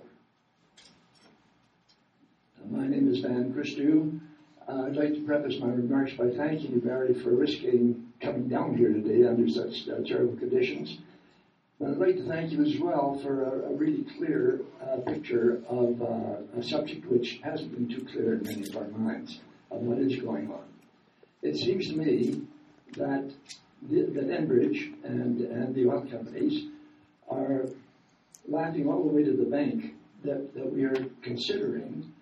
My 2.70 2.88
name 2.88 3.12
is 3.12 3.20
Van 3.20 3.52
Christou. 3.54 4.20
Uh, 4.70 4.86
I'd 4.86 4.96
like 4.96 5.14
to 5.16 5.22
preface 5.22 5.60
my 5.60 5.68
remarks 5.68 6.14
by 6.14 6.30
thanking 6.30 6.72
you, 6.72 6.80
Barry, 6.80 7.14
for 7.14 7.32
risking 7.32 8.06
coming 8.22 8.48
down 8.48 8.78
here 8.78 8.94
today 8.94 9.28
under 9.28 9.50
such 9.50 9.90
uh, 9.90 10.02
terrible 10.06 10.38
conditions. 10.38 11.00
But 11.82 11.90
I'd 11.90 11.98
like 11.98 12.18
to 12.18 12.24
thank 12.26 12.52
you 12.52 12.64
as 12.64 12.78
well 12.78 13.18
for 13.24 13.44
a, 13.44 13.72
a 13.72 13.74
really 13.74 14.06
clear 14.16 14.62
uh, 14.84 14.98
picture 14.98 15.64
of 15.68 16.00
uh, 16.00 16.60
a 16.60 16.62
subject 16.62 17.08
which 17.08 17.40
hasn't 17.44 17.72
been 17.72 17.90
too 17.90 18.06
clear 18.06 18.36
in 18.36 18.44
many 18.44 18.70
of 18.70 18.78
our 18.78 18.88
minds 18.90 19.40
of 19.72 19.82
what 19.82 19.98
is 19.98 20.16
going 20.18 20.52
on. 20.52 20.64
It 21.42 21.58
seems 21.58 21.88
to 21.88 21.96
me 21.96 22.42
that 22.98 23.32
the, 23.90 24.02
that 24.04 24.28
Enbridge 24.28 24.94
and, 25.04 25.42
and 25.42 25.74
the 25.74 25.88
oil 25.88 26.02
companies 26.02 26.68
are 27.28 27.66
laughing 28.48 28.88
all 28.88 29.02
the 29.02 29.10
way 29.10 29.24
to 29.24 29.36
the 29.36 29.46
bank 29.46 29.96
that, 30.24 30.54
that 30.54 30.72
we 30.72 30.84
are 30.84 31.08
considering 31.24 32.14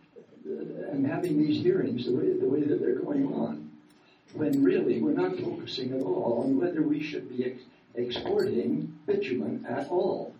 uh, 0.47 0.91
and 0.91 1.05
having 1.05 1.37
these 1.37 1.61
hearings 1.61 2.05
the 2.05 2.13
way, 2.13 2.31
the 2.31 2.47
way 2.47 2.63
that 2.63 2.79
they're 2.79 2.99
going 2.99 3.33
on. 3.33 3.69
When 4.35 4.63
really 4.63 5.01
we're 5.01 5.11
not 5.11 5.37
focusing 5.37 5.91
at 5.91 6.01
all 6.01 6.43
on 6.45 6.57
whether 6.57 6.81
we 6.81 7.03
should 7.03 7.27
be 7.35 7.45
ex- 7.45 7.63
exporting 7.95 8.99
bitumen 9.05 9.65
at 9.67 9.89
all. 9.89 10.33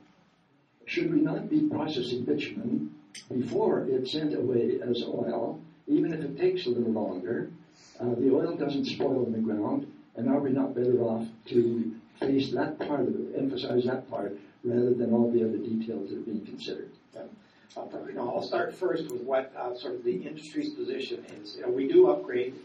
Should 0.86 1.14
we 1.14 1.22
not 1.22 1.50
be 1.50 1.68
processing 1.70 2.26
bitumen 2.26 2.96
before 3.32 3.86
it's 3.90 4.12
sent 4.12 4.34
away 4.34 4.80
as 4.82 5.04
oil, 5.04 5.62
even 5.88 6.14
if 6.14 6.22
it 6.22 6.38
takes 6.38 6.66
a 6.66 6.70
little 6.70 6.92
longer? 6.92 7.50
Uh, 8.00 8.16
the 8.16 8.34
oil 8.34 8.56
doesn't 8.56 8.86
spoil 8.86 9.26
in 9.26 9.34
the 9.34 9.40
ground, 9.40 9.92
and 10.16 10.30
are 10.30 10.40
we 10.40 10.52
not 10.52 10.74
better 10.74 11.00
off 11.02 11.28
to 11.48 11.96
face 12.20 12.52
that 12.52 12.80
part 12.80 13.02
of 13.02 13.16
it, 13.16 13.36
emphasize 13.38 13.84
that 13.86 14.10
part, 14.10 14.38
rather 14.64 14.94
than 14.94 15.14
all 15.14 15.32
the 15.32 15.44
other 15.44 15.58
details 15.58 16.10
that 16.10 16.18
are 16.18 16.22
being 16.22 16.46
considered? 16.46 16.90
Uh, 17.16 17.84
you 18.08 18.14
know, 18.14 18.30
I'll 18.30 18.42
start 18.42 18.74
first 18.74 19.12
with 19.12 19.22
what 19.22 19.54
uh, 19.56 19.76
sort 19.76 19.96
of 19.96 20.04
the 20.04 20.16
industry's 20.16 20.74
position 20.74 21.24
is. 21.40 21.56
You 21.56 21.62
know, 21.64 21.70
we 21.70 21.88
do 21.88 22.10
upgrade 22.10 22.56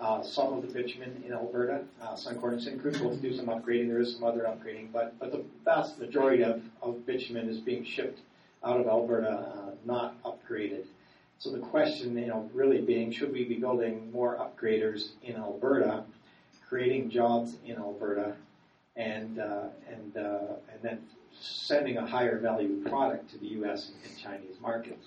uh, 0.00 0.22
some 0.22 0.52
of 0.52 0.62
the 0.62 0.72
bitumen 0.72 1.22
in 1.26 1.32
Alberta. 1.32 1.82
Uh, 2.00 2.14
Suncor 2.14 2.52
and 2.52 2.60
Syncrude 2.60 3.02
both 3.02 3.20
do 3.20 3.34
some 3.34 3.46
upgrading. 3.46 3.88
There 3.88 4.00
is 4.00 4.14
some 4.14 4.24
other 4.24 4.42
upgrading, 4.42 4.92
but, 4.92 5.18
but 5.18 5.32
the 5.32 5.44
vast 5.64 5.98
majority 5.98 6.44
of, 6.44 6.62
of 6.82 7.04
bitumen 7.04 7.48
is 7.48 7.58
being 7.58 7.84
shipped 7.84 8.20
out 8.64 8.80
of 8.80 8.86
Alberta, 8.86 9.30
uh, 9.30 9.70
not 9.84 10.22
upgraded. 10.22 10.84
So 11.38 11.50
the 11.50 11.58
question, 11.58 12.16
you 12.18 12.26
know, 12.26 12.50
really 12.52 12.80
being, 12.80 13.12
should 13.12 13.32
we 13.32 13.44
be 13.44 13.56
building 13.56 14.10
more 14.12 14.36
upgraders 14.36 15.10
in 15.22 15.36
Alberta, 15.36 16.04
creating 16.68 17.10
jobs 17.10 17.56
in 17.64 17.76
Alberta, 17.76 18.34
and 18.96 19.38
uh, 19.38 19.68
and 19.88 20.16
uh, 20.16 20.56
and 20.72 20.82
then 20.82 20.98
sending 21.40 21.98
a 21.98 22.04
higher 22.04 22.38
value 22.40 22.82
product 22.88 23.30
to 23.30 23.38
the 23.38 23.46
U.S. 23.46 23.90
and, 23.90 24.10
and 24.10 24.18
Chinese 24.18 24.60
markets? 24.60 25.06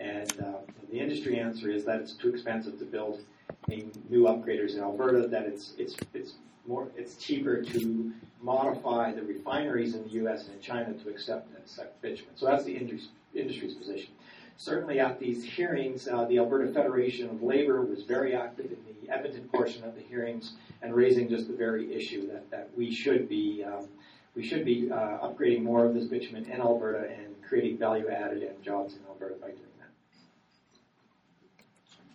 And 0.00 0.32
uh, 0.40 0.58
the 0.90 0.98
industry 0.98 1.38
answer 1.38 1.70
is 1.70 1.84
that 1.84 2.00
it's 2.00 2.14
too 2.14 2.28
expensive 2.28 2.78
to 2.80 2.84
build 2.84 3.20
new 3.68 4.24
upgraders 4.24 4.74
in 4.74 4.80
Alberta, 4.80 5.28
that 5.28 5.46
it's 5.46 5.72
it's 5.78 5.96
it's 6.14 6.34
more 6.66 6.88
it's 6.96 7.16
cheaper 7.16 7.62
to 7.62 8.12
modify 8.42 9.12
the 9.12 9.22
refineries 9.22 9.94
in 9.94 10.02
the 10.04 10.10
U.S. 10.10 10.46
and 10.46 10.56
in 10.56 10.60
China 10.60 10.92
to 10.92 11.08
accept, 11.08 11.48
accept 11.58 12.00
bitumen. 12.02 12.36
So 12.36 12.46
that's 12.46 12.64
the 12.64 12.76
industry, 12.76 13.10
industry's 13.34 13.74
position. 13.74 14.10
Certainly, 14.56 15.00
at 15.00 15.18
these 15.18 15.44
hearings, 15.44 16.08
uh, 16.08 16.24
the 16.24 16.38
Alberta 16.38 16.72
Federation 16.72 17.28
of 17.30 17.42
Labor 17.42 17.82
was 17.82 18.02
very 18.02 18.34
active 18.34 18.66
in 18.66 18.78
the 19.06 19.12
Edmonton 19.12 19.48
portion 19.48 19.84
of 19.84 19.94
the 19.94 20.00
hearings 20.02 20.54
and 20.82 20.94
raising 20.94 21.28
just 21.28 21.48
the 21.48 21.56
very 21.56 21.92
issue 21.94 22.26
that, 22.28 22.50
that 22.50 22.68
we 22.76 22.92
should 22.92 23.28
be 23.28 23.64
um, 23.64 23.88
we 24.34 24.46
should 24.46 24.64
be 24.64 24.90
uh, 24.90 25.18
upgrading 25.18 25.62
more 25.62 25.84
of 25.84 25.94
this 25.94 26.04
bitumen 26.04 26.44
in 26.44 26.60
Alberta 26.60 27.08
and 27.10 27.34
creating 27.42 27.78
value 27.78 28.08
added 28.08 28.42
and 28.42 28.62
jobs 28.62 28.94
in 28.94 29.00
Alberta 29.08 29.34
by 29.40 29.48
doing 29.48 29.62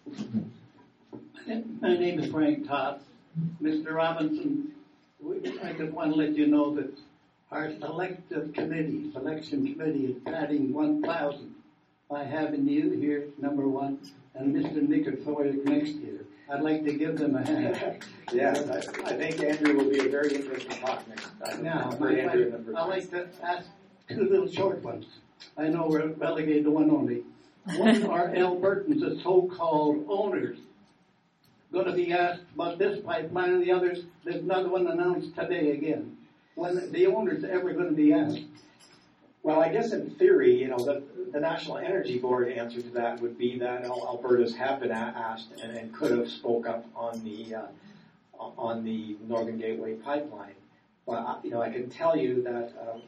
that. 0.05 0.62
My 1.45 1.97
name 1.97 2.19
is 2.19 2.31
Frank 2.31 2.67
Todd. 2.67 3.01
Mr. 3.61 3.93
Robinson, 3.93 4.71
I 5.61 5.73
just 5.73 5.91
want 5.91 6.13
to 6.13 6.17
let 6.17 6.37
you 6.37 6.47
know 6.47 6.73
that 6.75 6.97
our 7.51 7.69
selective 7.79 8.53
committee, 8.53 9.11
selection 9.11 9.73
committee 9.73 10.05
is 10.05 10.15
batting 10.23 10.73
1,000 10.73 11.53
by 12.09 12.23
having 12.23 12.67
you 12.67 12.91
here, 12.91 13.25
number 13.37 13.67
one, 13.67 13.99
and 14.35 14.55
Mr. 14.55 14.87
Nikiforuk 14.87 15.65
next 15.65 15.95
year. 15.95 16.25
I'd 16.49 16.61
like 16.61 16.85
to 16.85 16.93
give 16.93 17.17
them 17.17 17.35
a 17.35 17.45
hand. 17.45 18.05
yeah, 18.33 18.53
I, 18.71 19.09
I, 19.09 19.17
think 19.17 19.41
Andrew 19.41 19.75
will 19.75 19.89
be 19.89 19.99
a 19.99 20.09
very 20.09 20.35
interesting 20.35 20.79
talk 20.79 21.05
next 21.09 21.27
time. 21.43 21.63
Now, 21.63 21.91
I'd 21.91 22.87
like 22.87 23.09
to 23.11 23.27
ask 23.41 23.67
two 24.07 24.29
little 24.29 24.49
short 24.49 24.81
ones. 24.81 25.07
I 25.57 25.67
know 25.67 25.87
we're 25.87 26.07
relegated 26.07 26.63
to 26.65 26.71
one 26.71 26.89
only. 26.89 27.23
One 27.77 28.05
are 28.07 28.27
Albertans, 28.27 28.99
the 28.99 29.21
so-called 29.23 30.05
owners 30.09 30.57
going 31.73 31.87
to 31.87 31.91
be 31.91 32.13
asked 32.13 32.43
about 32.53 32.77
this 32.77 33.03
pipeline 33.03 33.49
and 33.49 33.63
the 33.63 33.71
others. 33.71 34.03
There's 34.23 34.43
another 34.43 34.69
one 34.69 34.87
announced 34.87 35.35
today 35.35 35.71
again. 35.71 36.15
When 36.55 36.91
the 36.91 37.07
owner's 37.07 37.43
ever 37.43 37.73
going 37.73 37.89
to 37.89 37.95
be 37.95 38.13
asked? 38.13 38.43
Well, 39.41 39.59
I 39.59 39.69
guess 39.69 39.91
in 39.91 40.11
theory, 40.11 40.61
you 40.61 40.67
know, 40.69 40.77
the, 40.77 41.03
the 41.33 41.39
National 41.39 41.79
Energy 41.79 42.19
Board 42.19 42.47
answer 42.49 42.79
to 42.79 42.89
that 42.91 43.19
would 43.21 43.37
be 43.37 43.57
that 43.57 43.83
Alberta's 43.83 44.55
have 44.55 44.79
been 44.79 44.91
asked 44.91 45.49
and, 45.61 45.75
and 45.75 45.93
could 45.93 46.11
have 46.11 46.29
spoke 46.29 46.67
up 46.67 46.85
on 46.95 47.21
the 47.25 47.55
uh, 47.55 47.65
on 48.39 48.83
the 48.83 49.17
Northern 49.27 49.57
Gateway 49.57 49.95
pipeline. 49.95 50.53
But, 51.05 51.41
you 51.43 51.51
know, 51.51 51.61
I 51.61 51.69
can 51.69 51.89
tell 51.89 52.15
you 52.15 52.41
that 52.43 52.71
um, 52.81 53.01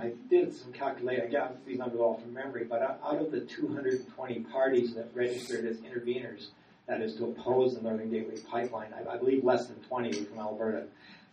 I 0.00 0.12
did 0.30 0.54
some 0.54 0.72
calculating, 0.72 1.26
I 1.26 1.30
got 1.30 1.66
these 1.66 1.78
numbers 1.78 2.00
all 2.00 2.18
from 2.18 2.32
memory, 2.32 2.64
but 2.64 2.80
out 2.82 3.20
of 3.20 3.30
the 3.30 3.40
220 3.40 4.40
parties 4.40 4.94
that 4.94 5.08
registered 5.14 5.66
as 5.66 5.76
interveners, 5.78 6.48
that 6.86 7.00
is 7.00 7.14
to 7.16 7.24
oppose 7.24 7.74
the 7.74 7.82
Northern 7.82 8.10
Gateway 8.10 8.38
Pipeline, 8.50 8.92
I, 8.92 9.14
I 9.14 9.16
believe 9.16 9.44
less 9.44 9.66
than 9.66 9.76
20 9.76 10.20
were 10.20 10.26
from 10.26 10.38
Alberta. 10.38 10.84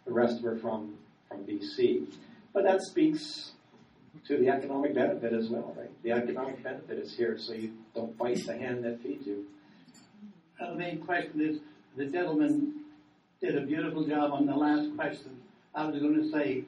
The 0.06 0.12
rest 0.12 0.42
were 0.42 0.58
from, 0.58 0.96
from 1.28 1.46
BC. 1.46 2.08
But 2.54 2.64
that 2.64 2.82
speaks 2.82 3.52
to 4.28 4.38
the 4.38 4.50
economic 4.50 4.96
benefit 4.96 5.34
as 5.34 5.50
well, 5.50 5.76
right? 5.78 5.90
The 6.04 6.12
economic 6.12 6.64
benefit 6.64 6.98
is 6.98 7.16
here, 7.16 7.38
so 7.38 7.54
you 7.54 7.74
don't 7.94 8.18
bite 8.18 8.46
the 8.46 8.58
hand 8.58 8.84
that 8.86 9.02
feeds 9.02 9.26
you. 9.28 9.46
Uh, 10.60 10.72
The 10.72 10.76
main 10.76 11.00
question 11.00 11.42
is, 11.42 11.60
the 11.98 12.06
gentleman 12.06 12.82
did 13.42 13.58
a 13.58 13.62
beautiful 13.62 14.06
job 14.06 14.32
on 14.32 14.46
the 14.46 14.56
last 14.56 14.96
question. 14.96 15.38
I 15.76 15.86
was 15.86 16.00
going 16.00 16.16
to 16.16 16.30
say, 16.32 16.64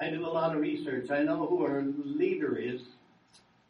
I 0.00 0.10
do 0.10 0.24
a 0.24 0.28
lot 0.28 0.54
of 0.54 0.60
research. 0.60 1.10
I 1.10 1.22
know 1.22 1.46
who 1.46 1.64
our 1.64 1.82
leader 2.04 2.56
is, 2.56 2.82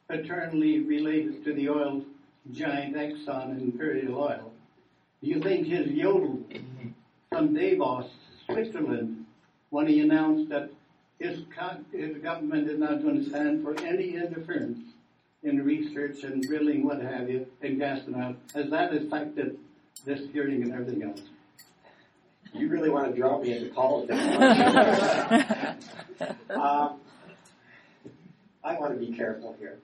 paternally 0.08 0.80
related 0.80 1.44
to 1.44 1.54
the 1.54 1.68
oil 1.68 2.02
giant 2.52 2.96
Exxon 2.96 3.50
and 3.50 3.60
Imperial 3.62 4.18
Oil. 4.18 4.52
Do 5.22 5.28
you 5.28 5.40
think 5.40 5.66
his 5.66 5.88
yodel 5.88 6.40
from 7.30 7.54
Davos, 7.54 8.06
Switzerland, 8.46 9.26
when 9.70 9.86
he 9.86 10.00
announced 10.00 10.48
that 10.50 10.70
his, 11.18 11.40
co- 11.56 11.84
his 11.92 12.16
government 12.18 12.70
is 12.70 12.78
not 12.78 13.02
going 13.02 13.22
to 13.24 13.28
stand 13.28 13.62
for 13.62 13.78
any 13.84 14.14
interference 14.14 14.78
in 15.42 15.64
research 15.64 16.24
and 16.24 16.42
drilling, 16.42 16.84
what 16.84 17.00
have 17.00 17.28
you, 17.28 17.46
in 17.62 17.78
gas 17.78 18.00
and 18.06 18.16
oil, 18.16 18.36
has 18.54 18.70
that 18.70 18.94
affected 18.94 19.58
this 20.04 20.20
hearing 20.32 20.62
and 20.62 20.72
everything 20.72 21.02
else? 21.02 21.20
You 22.54 22.68
really 22.68 22.88
want 22.88 23.12
to 23.14 23.20
draw 23.20 23.40
me 23.40 23.52
into 23.56 23.72
politics. 23.74 24.18
um, 26.50 27.00
I 28.64 28.74
want 28.78 28.98
to 28.98 29.06
be 29.06 29.12
careful 29.16 29.54
here. 29.58 29.78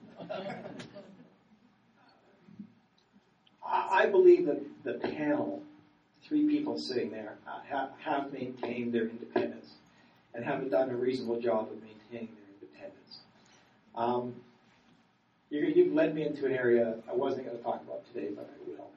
I, 3.75 4.03
I 4.03 4.07
believe 4.07 4.47
that 4.47 4.63
the 4.85 4.95
panel, 4.95 5.63
three 6.27 6.47
people 6.49 6.79
sitting 6.79 7.11
there, 7.11 7.37
uh, 7.47 7.61
have, 7.69 7.91
have 7.99 8.33
maintained 8.33 8.93
their 8.93 9.09
independence 9.09 9.73
and 10.35 10.45
have 10.45 10.71
done 10.71 10.91
a 10.91 10.97
reasonable 10.97 11.41
job 11.41 11.69
of 11.71 11.83
maintaining 11.83 12.35
their 12.35 12.69
independence. 12.69 13.19
Um, 13.95 14.35
you, 15.51 15.61
you've 15.61 15.93
led 15.93 16.15
me 16.15 16.27
into 16.27 16.47
an 16.47 16.53
area 16.53 16.97
I 17.11 17.15
wasn't 17.15 17.47
going 17.47 17.57
to 17.57 17.63
talk 17.63 17.83
about 17.83 18.05
today, 18.13 18.31
but 18.35 18.49
I 18.55 18.71
will. 18.71 18.91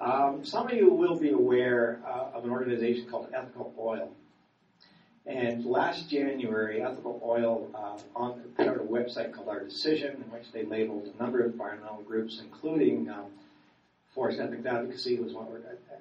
Um, 0.00 0.44
some 0.46 0.66
of 0.66 0.72
you 0.72 0.90
will 0.90 1.18
be 1.18 1.30
aware 1.30 2.00
uh, 2.06 2.36
of 2.36 2.44
an 2.44 2.50
organization 2.50 3.06
called 3.10 3.28
Ethical 3.34 3.74
Oil. 3.78 4.10
And 5.30 5.64
last 5.64 6.10
January, 6.10 6.82
Ethical 6.82 7.20
Oil 7.24 7.68
uh, 7.72 7.98
on, 8.16 8.40
put 8.56 8.66
out 8.66 8.76
a 8.78 8.80
website 8.80 9.32
called 9.32 9.48
Our 9.48 9.60
Decision, 9.60 10.16
in 10.16 10.30
which 10.32 10.50
they 10.52 10.64
labeled 10.64 11.08
a 11.14 11.22
number 11.22 11.40
of 11.40 11.52
environmental 11.52 12.02
groups, 12.02 12.40
including 12.42 13.08
um, 13.08 13.26
Forest 14.12 14.40
Ethics 14.40 14.66
Advocacy, 14.66 15.20
was 15.20 15.32
one, 15.32 15.46
of- 15.46 15.52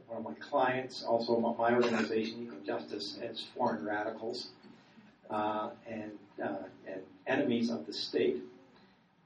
one 0.08 0.18
of 0.18 0.24
my 0.24 0.34
clients, 0.40 1.04
also 1.04 1.40
my 1.40 1.76
organization, 1.76 2.48
Eco 2.48 2.56
Justice, 2.66 3.20
as 3.22 3.46
foreign 3.56 3.86
radicals 3.86 4.50
uh, 5.30 5.70
and, 5.88 6.14
uh, 6.44 6.64
and 6.88 7.02
enemies 7.28 7.70
of 7.70 7.86
the 7.86 7.94
state. 7.94 8.38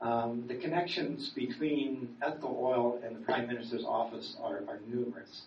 Um, 0.02 0.44
the 0.50 0.56
connections 0.56 1.30
between 1.30 2.18
ethical 2.22 2.60
oil 2.62 3.00
and 3.06 3.16
the 3.16 3.20
Prime 3.20 3.48
Minister's 3.48 3.86
office 3.86 4.36
are, 4.44 4.58
are 4.68 4.80
numerous. 4.86 5.44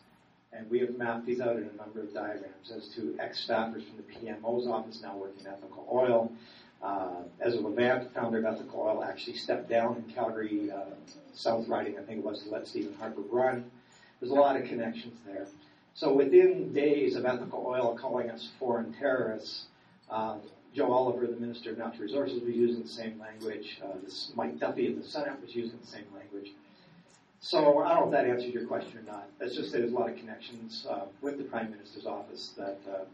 And 0.57 0.71
we 0.71 0.79
have 0.81 0.97
mapped 0.97 1.27
these 1.27 1.41
out 1.41 1.57
in 1.57 1.65
a 1.65 1.77
number 1.77 2.01
of 2.01 2.15
diagrams 2.15 2.71
as 2.75 2.89
to 2.95 3.15
ex-staffers 3.19 3.85
from 3.85 3.97
the 3.99 4.03
PMO's 4.03 4.67
office 4.67 5.01
now 5.03 5.17
working 5.17 5.45
in 5.45 5.53
ethical 5.53 5.87
oil. 5.93 6.33
Uh, 6.83 7.23
Ezra 7.41 7.61
Levant, 7.61 8.13
founder 8.15 8.39
of 8.39 8.45
Ethical 8.45 8.81
Oil, 8.81 9.05
actually 9.05 9.37
stepped 9.37 9.69
down 9.69 9.97
in 9.97 10.15
Calgary, 10.15 10.71
uh, 10.71 10.95
South 11.35 11.67
Riding, 11.69 11.99
I 11.99 12.03
think 12.03 12.19
it 12.19 12.25
was, 12.25 12.43
to 12.45 12.51
let 12.51 12.67
Stephen 12.67 12.95
Harper 12.95 13.23
run. 13.23 13.71
There's 14.21 14.31
a 14.31 14.35
lot 14.35 14.57
of 14.57 14.67
connections 14.67 15.19
there. 15.27 15.47
So 15.95 16.13
within 16.13 16.73
days 16.73 17.17
of 17.17 17.25
Ethical 17.25 17.65
Oil 17.67 17.97
calling 17.99 18.31
us 18.31 18.51
foreign 18.59 18.93
terrorists, 18.93 19.67
uh, 20.11 20.37
Joe 20.75 20.93
Oliver, 20.93 21.27
the 21.27 21.41
Minister 21.41 21.71
of 21.71 21.79
Natural 21.79 22.03
Resources, 22.03 22.43
was 22.43 22.55
using 22.55 22.83
the 22.83 22.89
same 22.89 23.19
language. 23.19 23.81
Uh, 23.83 23.97
this 24.05 24.31
Mike 24.35 24.59
Duffy 24.59 24.87
in 24.87 25.01
the 25.01 25.07
Senate 25.07 25.41
was 25.41 25.55
using 25.55 25.79
the 25.81 25.87
same 25.87 26.05
language. 26.15 26.53
So 27.41 27.83
I 27.83 27.95
don't 27.95 28.01
know 28.01 28.05
if 28.07 28.11
that 28.13 28.27
answers 28.27 28.53
your 28.53 28.67
question 28.67 28.99
or 28.99 29.13
not. 29.13 29.29
Let's 29.41 29.55
just 29.55 29.71
say 29.71 29.79
there's 29.79 29.93
a 29.93 29.95
lot 29.95 30.11
of 30.11 30.17
connections 30.17 30.87
uh, 30.89 31.03
with 31.21 31.39
the 31.39 31.45
Prime 31.45 31.71
Minister's 31.71 32.07
office 32.07 32.55
that 32.57 32.79
uh, 32.91 33.05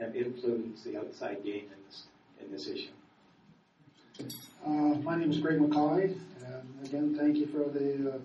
have 0.00 0.14
influenced 0.14 0.84
the 0.84 0.98
outside 0.98 1.44
game 1.44 1.64
in 1.64 1.78
this, 1.86 2.02
in 2.44 2.52
this 2.52 2.68
issue. 2.68 2.90
Uh, 4.66 4.98
my 5.02 5.16
name 5.16 5.30
is 5.30 5.38
Greg 5.38 5.58
McCauley, 5.58 6.18
and 6.44 6.86
again, 6.86 7.16
thank 7.16 7.36
you 7.36 7.46
for 7.46 7.70
the, 7.70 8.14
uh, 8.14 8.18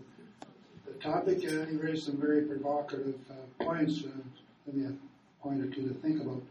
the 0.87 0.93
topic. 0.99 1.37
Uh, 1.45 1.69
you 1.71 1.79
raised 1.81 2.05
some 2.05 2.17
very 2.17 2.41
provocative 2.41 3.15
uh, 3.29 3.63
points. 3.63 4.03
Uh, 4.03 4.09
give 4.65 4.75
me 4.75 4.87
a 4.87 5.43
point 5.43 5.61
or 5.61 5.67
two 5.67 5.87
to 5.87 5.93
think 5.95 6.21
about. 6.21 6.41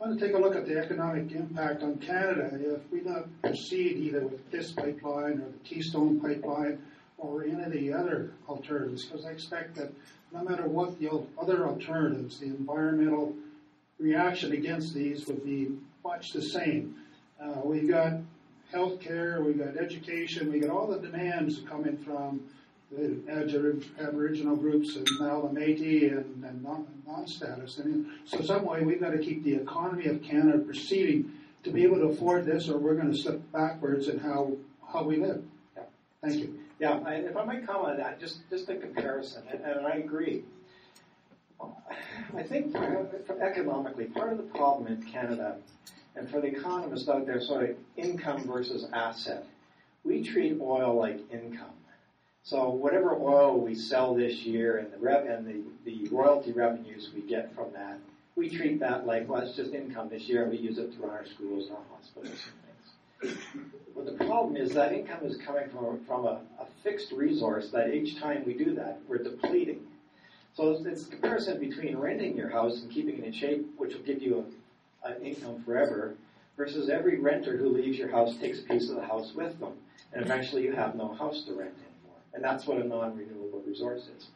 I 0.00 0.08
want 0.08 0.18
to 0.18 0.26
take 0.26 0.36
a 0.36 0.38
look 0.38 0.56
at 0.56 0.66
the 0.66 0.78
economic 0.78 1.32
impact 1.32 1.82
on 1.82 1.96
Canada 1.98 2.50
if 2.52 2.80
we 2.90 3.00
not 3.00 3.28
proceed 3.40 3.96
either 3.96 4.26
with 4.26 4.50
this 4.50 4.72
pipeline 4.72 5.40
or 5.40 5.48
the 5.50 5.58
Keystone 5.64 6.20
pipeline 6.20 6.82
or 7.22 7.44
any 7.44 7.62
of 7.62 7.72
the 7.72 7.92
other 7.92 8.32
alternatives, 8.48 9.04
because 9.04 9.24
I 9.24 9.30
expect 9.30 9.76
that 9.76 9.92
no 10.32 10.42
matter 10.42 10.66
what 10.66 10.98
the 10.98 11.08
other 11.40 11.66
alternatives, 11.66 12.40
the 12.40 12.46
environmental 12.46 13.34
reaction 13.98 14.52
against 14.52 14.94
these 14.94 15.26
would 15.26 15.44
be 15.44 15.68
much 16.04 16.32
the 16.32 16.42
same. 16.42 16.96
Uh, 17.40 17.60
we 17.64 17.86
got 17.86 18.14
healthcare, 18.72 19.44
we've 19.44 19.58
got 19.58 19.76
education, 19.76 20.50
we've 20.50 20.62
got 20.62 20.70
all 20.70 20.88
the 20.88 20.98
demands 20.98 21.60
coming 21.68 21.96
from 21.98 22.40
the 22.90 23.14
Abor- 23.30 23.84
Aboriginal 24.00 24.56
groups 24.56 24.96
and 24.96 25.06
now 25.20 25.42
the 25.42 25.48
Métis 25.48 26.12
and, 26.12 26.44
and 26.44 26.62
non- 26.62 26.86
non-status. 27.06 27.80
So 28.24 28.42
some 28.42 28.64
way 28.64 28.82
we've 28.82 29.00
got 29.00 29.10
to 29.10 29.18
keep 29.18 29.44
the 29.44 29.54
economy 29.54 30.06
of 30.06 30.22
Canada 30.22 30.58
proceeding 30.58 31.32
to 31.64 31.70
be 31.70 31.84
able 31.84 31.96
to 31.96 32.06
afford 32.06 32.44
this, 32.44 32.68
or 32.68 32.78
we're 32.78 32.94
going 32.94 33.12
to 33.12 33.16
slip 33.16 33.40
backwards 33.52 34.08
in 34.08 34.18
how 34.18 34.52
how 34.92 35.04
we 35.04 35.16
live. 35.16 35.42
Yeah. 35.76 35.84
Thank 36.20 36.40
you. 36.40 36.58
Yeah, 36.82 36.96
and 36.96 37.28
if 37.28 37.36
I 37.36 37.44
might 37.44 37.64
comment 37.64 37.90
on 37.90 37.96
that, 37.98 38.18
just, 38.18 38.40
just 38.50 38.68
a 38.68 38.74
comparison, 38.74 39.44
and, 39.52 39.60
and 39.60 39.86
I 39.86 39.98
agree. 39.98 40.42
I 42.36 42.42
think 42.42 42.74
economically, 43.40 44.06
part 44.06 44.32
of 44.32 44.38
the 44.38 44.42
problem 44.42 44.88
in 44.88 45.00
Canada, 45.04 45.58
and 46.16 46.28
for 46.28 46.40
the 46.40 46.48
economists 46.48 47.08
out 47.08 47.24
there, 47.24 47.40
sort 47.40 47.70
of 47.70 47.76
income 47.94 48.48
versus 48.48 48.84
asset, 48.92 49.46
we 50.02 50.24
treat 50.24 50.58
oil 50.60 50.96
like 50.96 51.20
income. 51.30 51.70
So 52.42 52.70
whatever 52.70 53.14
oil 53.14 53.60
we 53.60 53.76
sell 53.76 54.12
this 54.16 54.42
year 54.42 54.78
and 54.78 54.92
the 54.92 54.98
rev- 54.98 55.26
and 55.26 55.46
the, 55.46 55.62
the 55.84 56.08
royalty 56.10 56.50
revenues 56.50 57.10
we 57.14 57.20
get 57.20 57.54
from 57.54 57.72
that, 57.74 58.00
we 58.34 58.50
treat 58.50 58.80
that 58.80 59.06
like, 59.06 59.28
well, 59.28 59.42
it's 59.42 59.54
just 59.54 59.72
income 59.72 60.08
this 60.08 60.22
year, 60.22 60.42
and 60.42 60.50
we 60.50 60.58
use 60.58 60.78
it 60.78 60.92
to 60.94 60.98
run 60.98 61.10
our 61.10 61.26
schools 61.26 61.66
and 61.66 61.76
our 61.76 61.82
hospitals 61.96 62.44
But 63.94 64.06
the 64.06 64.24
problem 64.24 64.56
is 64.56 64.72
that 64.72 64.92
income 64.92 65.24
is 65.24 65.36
coming 65.36 65.68
from, 65.68 66.04
from 66.06 66.24
a, 66.26 66.40
a 66.58 66.66
fixed 66.82 67.12
resource 67.12 67.70
that 67.70 67.94
each 67.94 68.18
time 68.18 68.42
we 68.44 68.54
do 68.54 68.74
that, 68.74 69.00
we're 69.08 69.18
depleting. 69.18 69.80
So 70.54 70.70
it's, 70.70 70.84
it's 70.84 71.06
a 71.06 71.10
comparison 71.10 71.60
between 71.60 71.96
renting 71.96 72.36
your 72.36 72.50
house 72.50 72.82
and 72.82 72.90
keeping 72.90 73.18
it 73.18 73.24
in 73.24 73.32
shape, 73.32 73.66
which 73.76 73.94
will 73.94 74.02
give 74.02 74.20
you 74.20 74.46
an 75.04 75.22
income 75.22 75.62
forever, 75.64 76.14
versus 76.56 76.88
every 76.88 77.18
renter 77.18 77.56
who 77.56 77.68
leaves 77.68 77.96
your 77.96 78.10
house 78.10 78.36
takes 78.36 78.60
a 78.60 78.62
piece 78.62 78.90
of 78.90 78.96
the 78.96 79.06
house 79.06 79.32
with 79.34 79.58
them, 79.58 79.72
and 80.12 80.22
eventually 80.22 80.62
you 80.62 80.72
have 80.72 80.94
no 80.94 81.14
house 81.14 81.44
to 81.44 81.52
rent 81.54 81.74
anymore. 81.74 82.18
And 82.34 82.44
that's 82.44 82.66
what 82.66 82.78
a 82.78 82.84
non-renewable 82.84 83.62
resource 83.66 84.08
is. 84.16 84.28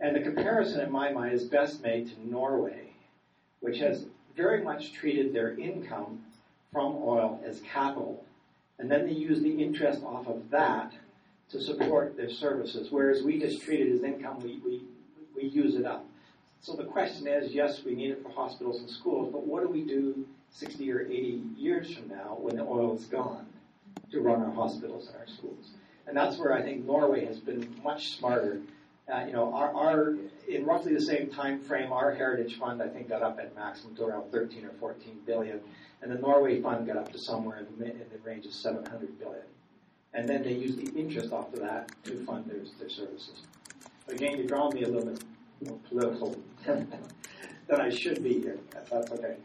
And 0.00 0.14
the 0.14 0.20
comparison 0.20 0.80
in 0.80 0.92
my 0.92 1.10
mind 1.12 1.32
is 1.32 1.44
best 1.44 1.82
made 1.82 2.08
to 2.08 2.30
Norway, 2.30 2.92
which 3.60 3.78
has 3.78 4.06
very 4.36 4.62
much 4.62 4.92
treated 4.92 5.32
their 5.32 5.58
income 5.58 6.24
from 6.72 6.96
oil 7.02 7.40
as 7.44 7.60
capital. 7.60 8.24
And 8.78 8.90
then 8.90 9.06
they 9.06 9.12
use 9.12 9.40
the 9.40 9.62
interest 9.62 10.02
off 10.02 10.26
of 10.26 10.50
that 10.50 10.92
to 11.50 11.60
support 11.60 12.16
their 12.16 12.30
services, 12.30 12.88
whereas 12.90 13.22
we 13.22 13.38
just 13.38 13.62
treat 13.62 13.80
it 13.80 13.92
as 13.92 14.02
income, 14.02 14.38
we, 14.40 14.58
we, 14.64 14.82
we 15.36 15.48
use 15.48 15.74
it 15.74 15.84
up. 15.84 16.06
So 16.62 16.74
the 16.74 16.84
question 16.84 17.26
is, 17.26 17.52
yes, 17.52 17.82
we 17.84 17.94
need 17.94 18.10
it 18.10 18.22
for 18.22 18.30
hospitals 18.30 18.80
and 18.80 18.88
schools, 18.88 19.30
but 19.32 19.46
what 19.46 19.62
do 19.62 19.68
we 19.68 19.82
do 19.82 20.26
60 20.50 20.90
or 20.92 21.02
80 21.02 21.42
years 21.56 21.94
from 21.94 22.08
now 22.08 22.36
when 22.38 22.56
the 22.56 22.62
oil 22.62 22.96
is 22.96 23.04
gone 23.04 23.46
to 24.10 24.20
run 24.20 24.42
our 24.42 24.52
hospitals 24.52 25.08
and 25.08 25.16
our 25.16 25.26
schools? 25.26 25.72
And 26.06 26.16
that's 26.16 26.38
where 26.38 26.52
I 26.54 26.62
think 26.62 26.86
Norway 26.86 27.26
has 27.26 27.38
been 27.38 27.76
much 27.82 28.16
smarter. 28.16 28.60
Uh, 29.12 29.24
you 29.26 29.32
know, 29.32 29.52
our, 29.52 29.74
our 29.74 30.14
in 30.48 30.64
roughly 30.64 30.94
the 30.94 31.00
same 31.00 31.28
time 31.28 31.60
frame, 31.60 31.92
our 31.92 32.14
heritage 32.14 32.56
fund 32.58 32.80
I 32.80 32.88
think 32.88 33.08
got 33.08 33.22
up 33.22 33.38
at 33.40 33.54
maximum 33.56 33.96
to 33.96 34.04
around 34.04 34.30
13 34.30 34.64
or 34.64 34.72
14 34.78 35.20
billion, 35.26 35.60
and 36.02 36.10
the 36.12 36.18
Norway 36.18 36.60
fund 36.60 36.86
got 36.86 36.96
up 36.96 37.10
to 37.12 37.18
somewhere 37.18 37.58
in 37.58 37.78
the, 37.78 37.90
in 37.90 38.06
the 38.12 38.18
range 38.24 38.46
of 38.46 38.52
700 38.52 39.18
billion. 39.18 39.42
And 40.14 40.28
then 40.28 40.42
they 40.42 40.52
use 40.52 40.76
the 40.76 40.88
interest 40.98 41.32
off 41.32 41.52
of 41.52 41.60
that 41.60 41.90
to 42.04 42.24
fund 42.24 42.46
their, 42.46 42.60
their 42.78 42.88
services. 42.88 43.42
Again, 44.08 44.36
you're 44.36 44.46
drawing 44.46 44.74
me 44.74 44.82
a 44.82 44.88
little 44.88 45.10
bit 45.10 45.24
more 45.66 45.78
political 45.88 46.36
than 46.66 47.80
I 47.80 47.88
should 47.88 48.22
be 48.22 48.40
here. 48.40 48.58
That's 48.90 49.10
okay. 49.10 49.36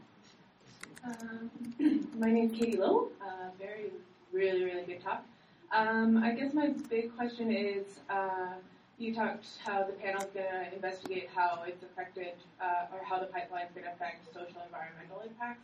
Um, 1.04 1.50
my 2.17 2.30
is 2.30 2.52
Katie 2.52 2.78
Lowe. 2.78 3.10
Uh, 3.22 3.50
very, 3.58 3.91
really, 4.32 4.63
really 4.63 4.84
good 4.84 5.02
talk. 5.02 5.24
Um, 5.72 6.17
I 6.24 6.32
guess 6.32 6.54
my 6.54 6.74
big 6.89 7.15
question 7.15 7.52
is, 7.52 8.00
uh, 8.10 8.56
you 8.97 9.13
talked 9.13 9.45
how 9.63 9.83
the 9.83 9.93
panel's 9.93 10.25
going 10.33 10.47
to 10.47 10.73
investigate 10.73 11.29
how 11.33 11.63
it's 11.67 11.83
affected, 11.83 12.33
uh, 12.60 12.93
or 12.93 13.03
how 13.03 13.19
the 13.19 13.27
pipeline's 13.27 13.69
going 13.73 13.86
to 13.86 13.93
affect 13.93 14.25
social 14.33 14.62
environmental 14.65 15.21
impacts. 15.21 15.62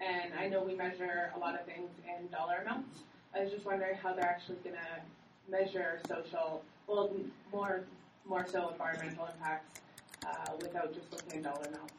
And 0.00 0.32
I 0.38 0.48
know 0.48 0.62
we 0.62 0.74
measure 0.74 1.32
a 1.34 1.38
lot 1.38 1.58
of 1.58 1.66
things 1.66 1.90
in 2.06 2.28
dollar 2.28 2.58
amounts. 2.62 3.00
I 3.34 3.42
was 3.42 3.50
just 3.50 3.66
wondering 3.66 3.96
how 3.96 4.14
they're 4.14 4.24
actually 4.24 4.58
going 4.62 4.76
to 4.76 5.50
measure 5.50 6.00
social, 6.06 6.62
well, 6.86 7.10
more, 7.52 7.80
more 8.28 8.46
so 8.46 8.68
environmental 8.68 9.26
impacts 9.26 9.80
uh, 10.24 10.52
without 10.60 10.94
just 10.94 11.10
looking 11.12 11.38
at 11.38 11.42
dollar 11.42 11.66
amounts. 11.66 11.94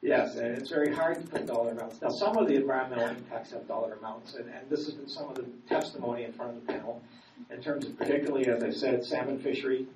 Yes, 0.00 0.36
and 0.36 0.56
it's 0.56 0.70
very 0.70 0.94
hard 0.94 1.20
to 1.20 1.26
put 1.26 1.46
dollar 1.46 1.72
amounts. 1.72 2.00
Now, 2.00 2.08
some 2.08 2.36
of 2.36 2.46
the 2.46 2.54
environmental 2.54 3.08
impacts 3.08 3.50
have 3.50 3.66
dollar 3.66 3.94
amounts, 3.94 4.34
and, 4.34 4.48
and 4.48 4.70
this 4.70 4.86
has 4.86 4.94
been 4.94 5.08
some 5.08 5.28
of 5.28 5.34
the 5.34 5.44
testimony 5.68 6.24
in 6.24 6.32
front 6.32 6.56
of 6.56 6.66
the 6.66 6.72
panel 6.72 7.02
in 7.50 7.60
terms 7.60 7.84
of 7.84 7.98
particularly, 7.98 8.46
as 8.46 8.62
I 8.62 8.70
said, 8.70 9.04
salmon 9.04 9.38
fishery 9.40 9.86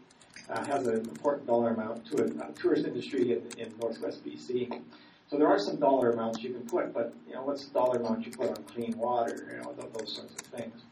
uh, 0.50 0.64
has 0.66 0.86
an 0.86 0.96
important 0.96 1.46
dollar 1.46 1.70
amount 1.70 2.06
to 2.06 2.24
a, 2.24 2.48
a 2.48 2.52
tourist 2.52 2.84
industry 2.86 3.32
in, 3.32 3.42
in 3.58 3.72
northwest 3.80 4.24
BC. 4.24 4.80
So 5.30 5.38
there 5.38 5.48
are 5.48 5.58
some 5.58 5.76
dollar 5.76 6.10
amounts 6.10 6.42
you 6.42 6.52
can 6.52 6.66
put, 6.66 6.92
but 6.92 7.14
you 7.26 7.34
know, 7.34 7.42
what's 7.42 7.66
the 7.66 7.72
dollar 7.72 7.98
amount 7.98 8.26
you 8.26 8.32
put 8.32 8.50
on 8.50 8.62
clean 8.64 8.96
water? 8.96 9.56
You 9.56 9.62
know, 9.62 9.72
those 9.72 10.14
sorts 10.14 10.34
of 10.34 10.46
things. 10.58 10.82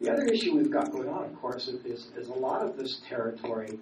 The 0.00 0.10
other 0.10 0.24
issue 0.24 0.56
we've 0.56 0.70
got 0.70 0.92
going 0.92 1.08
on, 1.08 1.24
of 1.24 1.34
course, 1.40 1.68
is, 1.68 2.06
is 2.16 2.28
a 2.28 2.32
lot 2.32 2.64
of 2.64 2.76
this 2.76 3.00
territory 3.06 3.78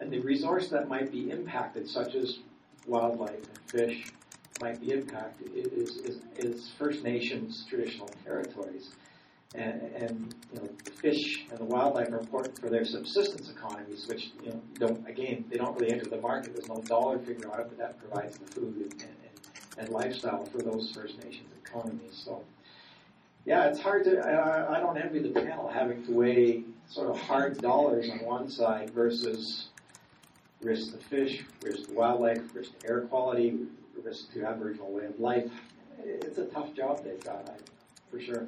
and 0.00 0.12
the 0.12 0.20
resource 0.20 0.68
that 0.68 0.88
might 0.88 1.10
be 1.10 1.30
impacted, 1.30 1.88
such 1.88 2.14
as 2.14 2.38
wildlife 2.86 3.30
and 3.36 3.70
fish, 3.70 4.04
might 4.60 4.80
be 4.80 4.92
impacted, 4.92 5.50
is, 5.54 5.96
is, 5.98 6.20
is 6.36 6.72
First 6.78 7.02
Nations 7.02 7.64
traditional 7.68 8.08
territories. 8.24 8.90
And, 9.54 9.82
and, 9.94 10.34
you 10.52 10.60
know, 10.60 10.68
the 10.84 10.90
fish 10.90 11.46
and 11.48 11.58
the 11.60 11.64
wildlife 11.64 12.10
are 12.10 12.18
important 12.18 12.58
for 12.58 12.68
their 12.68 12.84
subsistence 12.84 13.50
economies, 13.50 14.06
which 14.08 14.32
you 14.42 14.50
know 14.50 14.60
don't 14.78 15.08
again 15.08 15.44
they 15.48 15.56
don't 15.56 15.78
really 15.78 15.92
enter 15.92 16.10
the 16.10 16.20
market. 16.20 16.54
There's 16.54 16.68
no 16.68 16.82
dollar 16.82 17.20
figure 17.20 17.52
on 17.52 17.60
it, 17.60 17.66
but 17.68 17.78
that 17.78 17.98
provides 17.98 18.36
the 18.36 18.46
food 18.46 18.74
and, 18.76 19.02
and, 19.02 19.78
and 19.78 19.88
lifestyle 19.90 20.44
for 20.46 20.58
those 20.58 20.90
First 20.92 21.22
Nations 21.22 21.48
economies. 21.64 22.20
So 22.24 22.42
yeah, 23.44 23.68
it's 23.68 23.78
hard 23.78 24.04
to. 24.04 24.18
I, 24.18 24.76
I 24.76 24.80
don't 24.80 24.96
envy 24.96 25.20
the 25.20 25.40
panel 25.40 25.68
having 25.68 26.04
to 26.06 26.12
weigh 26.12 26.64
sort 26.88 27.10
of 27.10 27.20
hard 27.20 27.58
dollars 27.58 28.10
on 28.10 28.24
one 28.24 28.48
side 28.48 28.90
versus 28.90 29.68
risk 30.62 30.92
to 30.92 30.98
fish, 30.98 31.44
risk 31.62 31.88
to 31.88 31.94
wildlife, 31.94 32.54
risk 32.54 32.78
to 32.80 32.88
air 32.88 33.02
quality, 33.02 33.58
risk 34.02 34.32
to 34.32 34.44
Aboriginal 34.44 34.90
way 34.90 35.04
of 35.04 35.20
life. 35.20 35.50
It's 36.02 36.38
a 36.38 36.46
tough 36.46 36.74
job 36.74 37.04
they've 37.04 37.22
got, 37.22 37.48
I, 37.48 37.54
for 38.10 38.20
sure. 38.20 38.46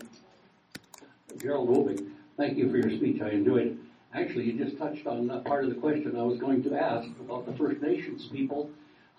Gerald 1.38 1.68
Wobing, 1.68 2.12
thank 2.36 2.56
you 2.56 2.70
for 2.70 2.78
your 2.78 2.96
speech. 2.96 3.20
I 3.20 3.30
enjoyed 3.30 3.66
it. 3.66 3.76
Actually, 4.14 4.44
you 4.44 4.64
just 4.64 4.78
touched 4.78 5.06
on 5.06 5.26
that 5.26 5.44
part 5.44 5.64
of 5.64 5.70
the 5.70 5.76
question 5.76 6.16
I 6.16 6.22
was 6.22 6.38
going 6.38 6.62
to 6.64 6.74
ask 6.74 7.08
about 7.20 7.44
the 7.46 7.52
First 7.52 7.82
Nations 7.82 8.26
people. 8.26 8.70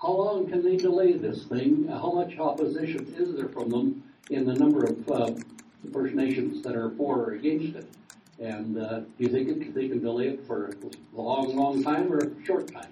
How 0.02 0.12
long 0.12 0.50
can 0.50 0.64
they 0.64 0.78
delay 0.78 1.14
this 1.14 1.46
thing? 1.46 1.88
How 1.88 2.12
much 2.12 2.38
opposition 2.38 3.14
is 3.18 3.36
there 3.36 3.50
from 3.50 3.70
them 3.70 4.04
in 4.30 4.46
the 4.46 4.54
number 4.54 4.84
of 4.84 5.10
uh, 5.10 5.32
First 5.94 6.16
Nations 6.16 6.64
that 6.64 6.76
are 6.76 6.92
for 6.92 7.26
or 7.26 7.32
against 7.34 7.76
it? 7.76 7.88
And 8.40 8.78
uh, 8.78 9.00
do 9.00 9.08
you 9.20 9.30
think 9.30 9.50
it, 9.50 9.76
they 9.76 9.88
can 9.88 10.02
delay 10.02 10.30
it 10.30 10.46
for 10.48 10.70
a 10.70 11.18
long, 11.20 11.56
long 11.56 11.84
time 11.84 12.12
or 12.12 12.20
a 12.20 12.46
short 12.46 12.72
time? 12.72 12.92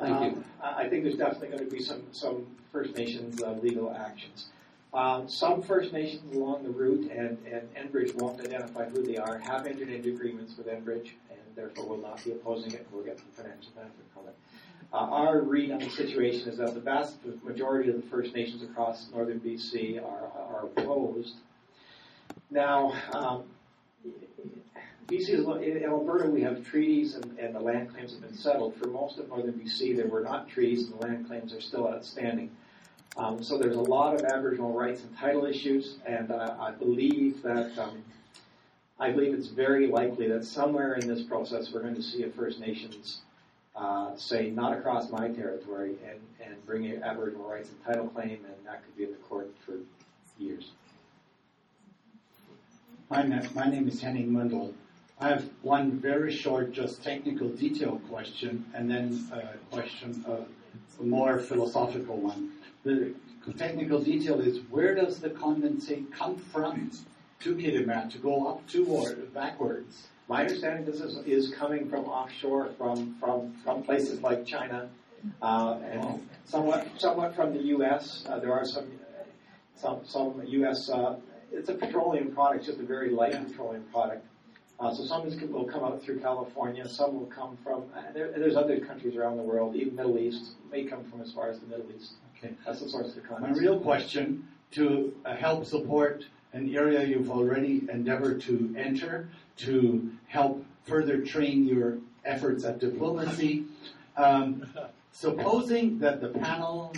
Thank 0.00 0.16
um, 0.16 0.24
you. 0.24 0.44
I 0.62 0.88
think 0.88 1.04
there's 1.04 1.16
definitely 1.16 1.48
going 1.48 1.64
to 1.64 1.70
be 1.70 1.82
some, 1.82 2.02
some 2.12 2.46
First 2.70 2.96
Nations 2.96 3.42
uh, 3.42 3.52
legal 3.62 3.94
actions. 3.94 4.46
Um, 4.94 5.26
some 5.28 5.62
First 5.62 5.92
Nations 5.92 6.36
along 6.36 6.64
the 6.64 6.70
route, 6.70 7.10
and, 7.10 7.38
and 7.46 7.68
Enbridge 7.74 8.14
won't 8.14 8.40
identify 8.40 8.88
who 8.88 9.02
they 9.02 9.16
are, 9.16 9.38
have 9.38 9.66
entered 9.66 9.88
into 9.88 10.10
agreements 10.10 10.54
with 10.58 10.66
Enbridge, 10.66 11.12
and 11.30 11.40
therefore 11.56 11.86
will 11.86 11.96
not 11.96 12.22
be 12.22 12.32
opposing 12.32 12.72
it, 12.72 12.80
and 12.80 12.92
will 12.92 13.02
get 13.02 13.16
the 13.16 13.42
financial 13.42 13.72
benefit 13.74 14.04
from 14.12 14.28
it. 14.28 14.34
Uh, 14.92 14.96
our 14.96 15.40
read 15.40 15.70
on 15.70 15.78
the 15.78 15.88
situation 15.88 16.50
is 16.50 16.58
that 16.58 16.74
the 16.74 16.80
vast 16.80 17.16
majority 17.42 17.88
of 17.88 17.96
the 17.96 18.06
First 18.08 18.34
Nations 18.34 18.62
across 18.62 19.08
northern 19.14 19.40
BC 19.40 20.02
are, 20.04 20.30
are 20.36 20.66
opposed. 20.66 21.36
Now, 22.50 22.92
um, 23.14 23.44
BC 25.06 25.30
in 25.62 25.84
Alberta, 25.84 26.28
we 26.28 26.42
have 26.42 26.66
treaties 26.66 27.14
and, 27.14 27.38
and, 27.38 27.54
the 27.54 27.60
land 27.60 27.92
claims 27.92 28.12
have 28.12 28.20
been 28.20 28.34
settled. 28.34 28.76
For 28.76 28.88
most 28.88 29.18
of 29.18 29.28
northern 29.28 29.54
BC, 29.54 29.96
there 29.96 30.06
were 30.06 30.20
not 30.20 30.48
treaties 30.48 30.84
and 30.84 31.00
the 31.00 31.06
land 31.06 31.26
claims 31.26 31.54
are 31.54 31.60
still 31.60 31.88
outstanding. 31.88 32.50
Um, 33.16 33.42
so 33.42 33.58
there's 33.58 33.76
a 33.76 33.80
lot 33.80 34.14
of 34.14 34.22
Aboriginal 34.22 34.72
rights 34.72 35.02
and 35.02 35.16
title 35.16 35.44
issues, 35.44 35.96
and 36.06 36.30
uh, 36.30 36.56
I 36.58 36.70
believe 36.70 37.42
that 37.42 37.76
um, 37.78 38.02
I 38.98 39.10
believe 39.10 39.34
it's 39.34 39.48
very 39.48 39.86
likely 39.86 40.28
that 40.28 40.44
somewhere 40.44 40.94
in 40.94 41.06
this 41.06 41.22
process 41.22 41.72
we're 41.72 41.82
going 41.82 41.94
to 41.94 42.02
see 42.02 42.22
a 42.22 42.30
First 42.30 42.58
Nations 42.58 43.20
uh, 43.76 44.16
say 44.16 44.50
not 44.50 44.76
across 44.76 45.10
my 45.10 45.28
territory 45.28 45.96
and, 46.08 46.20
and 46.42 46.64
bring 46.64 46.86
an 46.86 47.02
Aboriginal 47.02 47.48
rights 47.48 47.68
and 47.68 47.84
title 47.84 48.08
claim, 48.08 48.38
and 48.46 48.66
that 48.66 48.82
could 48.84 48.96
be 48.96 49.04
in 49.04 49.10
the 49.10 49.16
court 49.18 49.50
for 49.66 49.74
years. 50.38 50.70
My, 53.10 53.24
my 53.54 53.68
name 53.68 53.88
is 53.88 54.00
Henning 54.00 54.32
Mundel. 54.32 54.72
I 55.20 55.28
have 55.28 55.44
one 55.60 56.00
very 56.00 56.34
short, 56.34 56.72
just 56.72 57.02
technical 57.02 57.48
detail 57.50 58.00
question, 58.08 58.64
and 58.74 58.90
then 58.90 59.28
a 59.32 59.58
question, 59.74 60.24
a 60.26 61.02
more 61.02 61.38
philosophical 61.38 62.16
one. 62.16 62.52
The 62.84 63.14
technical 63.56 64.00
detail 64.00 64.40
is 64.40 64.58
where 64.70 64.94
does 64.94 65.20
the 65.20 65.30
condensate 65.30 66.12
come 66.12 66.36
from 66.36 66.90
to 67.40 67.54
Kitimat 67.54 68.10
to 68.12 68.18
go 68.18 68.48
up 68.48 68.66
to 68.68 68.86
or 68.86 69.12
backwards? 69.34 70.08
My 70.28 70.42
understanding 70.42 70.84
this 70.84 71.00
is, 71.00 71.18
is 71.26 71.54
coming 71.54 71.88
from 71.88 72.04
offshore, 72.06 72.70
from, 72.78 73.16
from, 73.20 73.54
from 73.64 73.82
places 73.82 74.20
like 74.20 74.46
China, 74.46 74.88
uh, 75.40 75.78
and 75.84 76.28
somewhat 76.44 76.88
somewhat 76.98 77.36
from 77.36 77.52
the 77.52 77.62
U.S. 77.76 78.24
Uh, 78.28 78.38
there 78.40 78.52
are 78.52 78.64
some 78.64 78.90
some 79.76 80.00
some 80.04 80.42
U.S. 80.44 80.88
Uh, 80.88 81.16
it's 81.52 81.68
a 81.68 81.74
petroleum 81.74 82.32
product, 82.32 82.64
just 82.66 82.80
a 82.80 82.82
very 82.82 83.10
light 83.10 83.32
petroleum 83.46 83.84
product. 83.92 84.26
Uh, 84.80 84.92
so 84.92 85.04
some 85.04 85.22
of 85.22 85.30
this 85.30 85.40
will 85.48 85.64
come 85.64 85.84
out 85.84 86.02
through 86.02 86.18
California, 86.18 86.88
some 86.88 87.14
will 87.14 87.26
come 87.26 87.56
from, 87.62 87.84
uh, 87.94 88.00
there, 88.12 88.32
there's 88.36 88.56
other 88.56 88.80
countries 88.80 89.14
around 89.14 89.36
the 89.36 89.42
world, 89.42 89.76
even 89.76 89.94
Middle 89.94 90.18
East, 90.18 90.54
may 90.72 90.82
come 90.82 91.04
from 91.04 91.20
as 91.20 91.30
far 91.30 91.50
as 91.50 91.60
the 91.60 91.66
Middle 91.66 91.86
East. 91.96 92.14
Okay. 92.42 92.54
That's 92.66 92.80
the 92.80 92.88
source 92.88 93.10
of 93.10 93.14
the 93.16 93.20
content. 93.20 93.52
My 93.52 93.58
real 93.58 93.78
question, 93.78 94.48
to 94.72 95.14
uh, 95.24 95.36
help 95.36 95.64
support 95.64 96.24
an 96.52 96.74
area 96.74 97.04
you've 97.04 97.30
already 97.30 97.86
endeavored 97.92 98.40
to 98.42 98.74
enter, 98.76 99.28
to 99.58 100.10
help 100.26 100.64
further 100.84 101.20
train 101.20 101.64
your 101.64 101.98
efforts 102.24 102.64
at 102.64 102.80
diplomacy, 102.80 103.64
um, 104.16 104.66
supposing 105.12 105.98
that 106.00 106.20
the 106.20 106.28
panel 106.28 106.92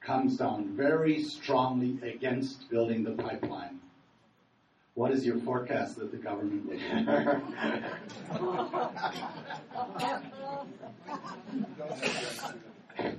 comes 0.00 0.36
down 0.36 0.68
very 0.76 1.22
strongly 1.22 1.98
against 2.08 2.70
building 2.70 3.02
the 3.02 3.10
pipeline, 3.10 3.80
what 4.94 5.10
is 5.10 5.26
your 5.26 5.38
forecast 5.38 5.96
that 5.96 6.12
the 6.12 6.18
government 6.18 6.68
will 6.68 6.78
do? 6.78 6.82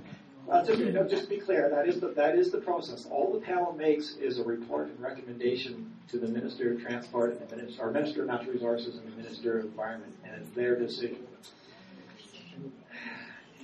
Uh, 0.50 0.64
just, 0.64 1.10
just 1.10 1.24
to 1.24 1.28
be 1.30 1.38
clear, 1.38 1.70
that 1.70 1.88
is 1.88 2.00
the 2.00 2.08
that 2.08 2.36
is 2.36 2.50
the 2.50 2.58
process. 2.58 3.06
All 3.10 3.32
the 3.32 3.40
panel 3.40 3.72
makes 3.72 4.16
is 4.16 4.38
a 4.38 4.44
report 4.44 4.88
and 4.88 5.00
recommendation 5.00 5.90
to 6.08 6.18
the 6.18 6.28
Minister 6.28 6.72
of 6.72 6.82
Transport 6.82 7.40
and 7.40 7.48
the 7.48 7.56
Minister, 7.56 7.82
or 7.82 7.90
Minister 7.90 8.22
of 8.22 8.28
Natural 8.28 8.52
Resources 8.52 8.96
and 8.98 9.10
the 9.10 9.16
Minister 9.16 9.58
of 9.58 9.64
Environment, 9.64 10.14
and 10.24 10.42
it's 10.42 10.50
their 10.50 10.78
decision. 10.78 11.26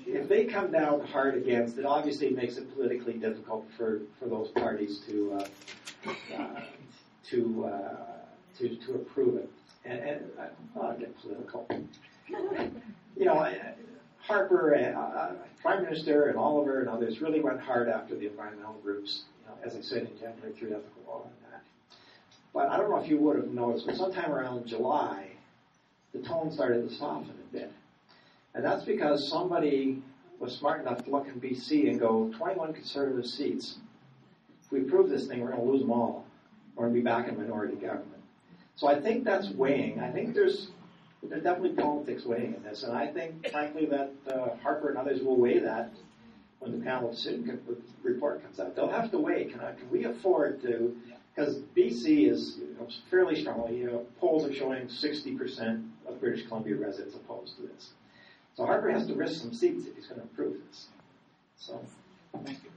If 0.06 0.28
they 0.28 0.46
come 0.46 0.72
down 0.72 1.06
hard 1.06 1.36
against 1.36 1.76
it, 1.76 1.84
obviously 1.84 2.30
makes 2.30 2.56
it 2.56 2.72
politically 2.74 3.12
difficult 3.12 3.66
for, 3.76 4.00
for 4.18 4.26
those 4.26 4.48
parties 4.48 5.00
to 5.06 5.34
uh, 5.34 5.46
uh, 6.36 6.60
to, 7.30 7.64
uh, 7.66 7.96
to, 8.58 8.76
to 8.76 8.94
approve 8.94 9.36
it. 9.36 9.50
And, 9.84 10.00
and 10.00 10.30
uh, 10.38 10.80
I'll 10.80 10.98
get 10.98 11.18
political. 11.20 11.66
you 13.16 13.24
know, 13.24 13.52
Harper 14.22 14.72
and 14.72 14.96
uh, 14.96 15.00
uh, 15.00 15.32
Prime 15.62 15.82
Minister 15.82 16.28
and 16.28 16.38
Oliver 16.38 16.80
and 16.80 16.88
others 16.88 17.20
really 17.20 17.40
went 17.40 17.60
hard 17.60 17.88
after 17.88 18.14
the 18.16 18.26
environmental 18.26 18.74
groups. 18.82 19.24
You 19.40 19.48
know, 19.48 19.58
as 19.64 19.76
I 19.76 19.80
said 19.80 20.02
in 20.02 20.18
January 20.18 20.52
through 20.52 20.68
Ethical 20.68 21.02
Oil 21.08 21.24
and 21.24 21.52
that. 21.52 21.62
But 22.52 22.68
I 22.68 22.76
don't 22.76 22.90
know 22.90 22.98
if 22.98 23.08
you 23.08 23.18
would 23.18 23.36
have 23.36 23.48
noticed, 23.48 23.86
but 23.86 23.96
sometime 23.96 24.32
around 24.32 24.66
July, 24.66 25.28
the 26.12 26.20
tone 26.20 26.52
started 26.52 26.88
to 26.88 26.94
soften 26.94 27.30
a 27.30 27.52
bit. 27.52 27.72
And 28.54 28.64
that's 28.64 28.84
because 28.84 29.28
somebody 29.28 30.02
was 30.38 30.56
smart 30.56 30.80
enough 30.80 31.04
to 31.04 31.10
look 31.10 31.28
in 31.28 31.40
BC 31.40 31.88
and 31.88 32.00
go, 32.00 32.32
21 32.36 32.72
conservative 32.72 33.26
seats. 33.26 33.76
If 34.64 34.72
we 34.72 34.80
approve 34.82 35.08
this 35.08 35.26
thing, 35.26 35.40
we're 35.40 35.52
going 35.52 35.64
to 35.64 35.70
lose 35.70 35.82
them 35.82 35.92
all 35.92 36.24
or 36.76 36.88
be 36.88 37.00
back 37.00 37.28
in 37.28 37.36
minority 37.36 37.76
government. 37.76 38.22
So 38.76 38.88
I 38.88 39.00
think 39.00 39.24
that's 39.24 39.50
weighing. 39.50 40.00
I 40.00 40.10
think 40.10 40.34
there's 40.34 40.70
there's 41.22 41.42
definitely 41.42 41.80
politics 41.82 42.24
weighing 42.24 42.54
in 42.54 42.62
this, 42.62 42.82
and 42.82 42.96
I 42.96 43.06
think, 43.08 43.50
frankly, 43.50 43.86
that 43.86 44.12
uh, 44.32 44.56
Harper 44.62 44.88
and 44.88 44.98
others 44.98 45.22
will 45.22 45.36
weigh 45.36 45.58
that 45.58 45.92
when 46.60 46.78
the 46.78 46.84
panel 46.84 47.10
decision 47.10 47.60
report 48.02 48.42
comes 48.42 48.58
out. 48.60 48.74
They'll 48.74 48.90
have 48.90 49.10
to 49.10 49.18
weigh, 49.18 49.44
can, 49.44 49.60
I, 49.60 49.72
can 49.72 49.90
we 49.90 50.04
afford 50.04 50.62
to, 50.62 50.96
because 51.34 51.56
BC 51.76 52.30
is 52.30 52.58
you 52.58 52.76
know, 52.78 52.88
fairly 53.10 53.40
strongly, 53.40 53.78
you 53.78 53.86
know, 53.86 54.06
polls 54.18 54.46
are 54.46 54.52
showing 54.52 54.86
60% 54.86 55.88
of 56.06 56.20
British 56.20 56.46
Columbia 56.46 56.76
residents 56.76 57.14
opposed 57.14 57.56
to 57.56 57.62
this. 57.62 57.90
So 58.56 58.66
Harper 58.66 58.90
has 58.90 59.06
to 59.06 59.14
risk 59.14 59.40
some 59.40 59.54
seats 59.54 59.86
if 59.86 59.96
he's 59.96 60.06
going 60.06 60.20
to 60.20 60.26
approve 60.26 60.56
this. 60.68 60.86
So, 61.56 61.80
thank 62.44 62.58
you. 62.62 62.70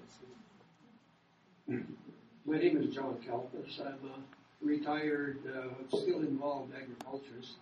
My 2.45 2.57
name 2.57 2.77
is 2.77 2.93
John 2.93 3.17
Kalpas. 3.25 3.79
I'm 3.79 3.87
a 4.09 4.65
retired, 4.65 5.39
uh, 5.47 5.97
still 5.97 6.19
involved 6.19 6.73
agriculturist. 6.75 7.53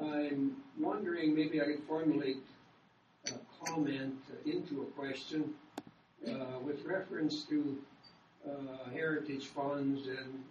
I'm 0.00 0.56
wondering 0.78 1.34
maybe 1.34 1.60
I 1.60 1.64
could 1.64 1.82
formulate 1.86 2.38
a 3.26 3.66
comment 3.66 4.16
into 4.46 4.82
a 4.82 4.86
question 4.98 5.52
uh, 6.26 6.58
with 6.62 6.84
reference 6.84 7.44
to 7.44 7.78
uh, 8.48 8.90
heritage 8.92 9.46
funds 9.46 10.08
and 10.08 10.44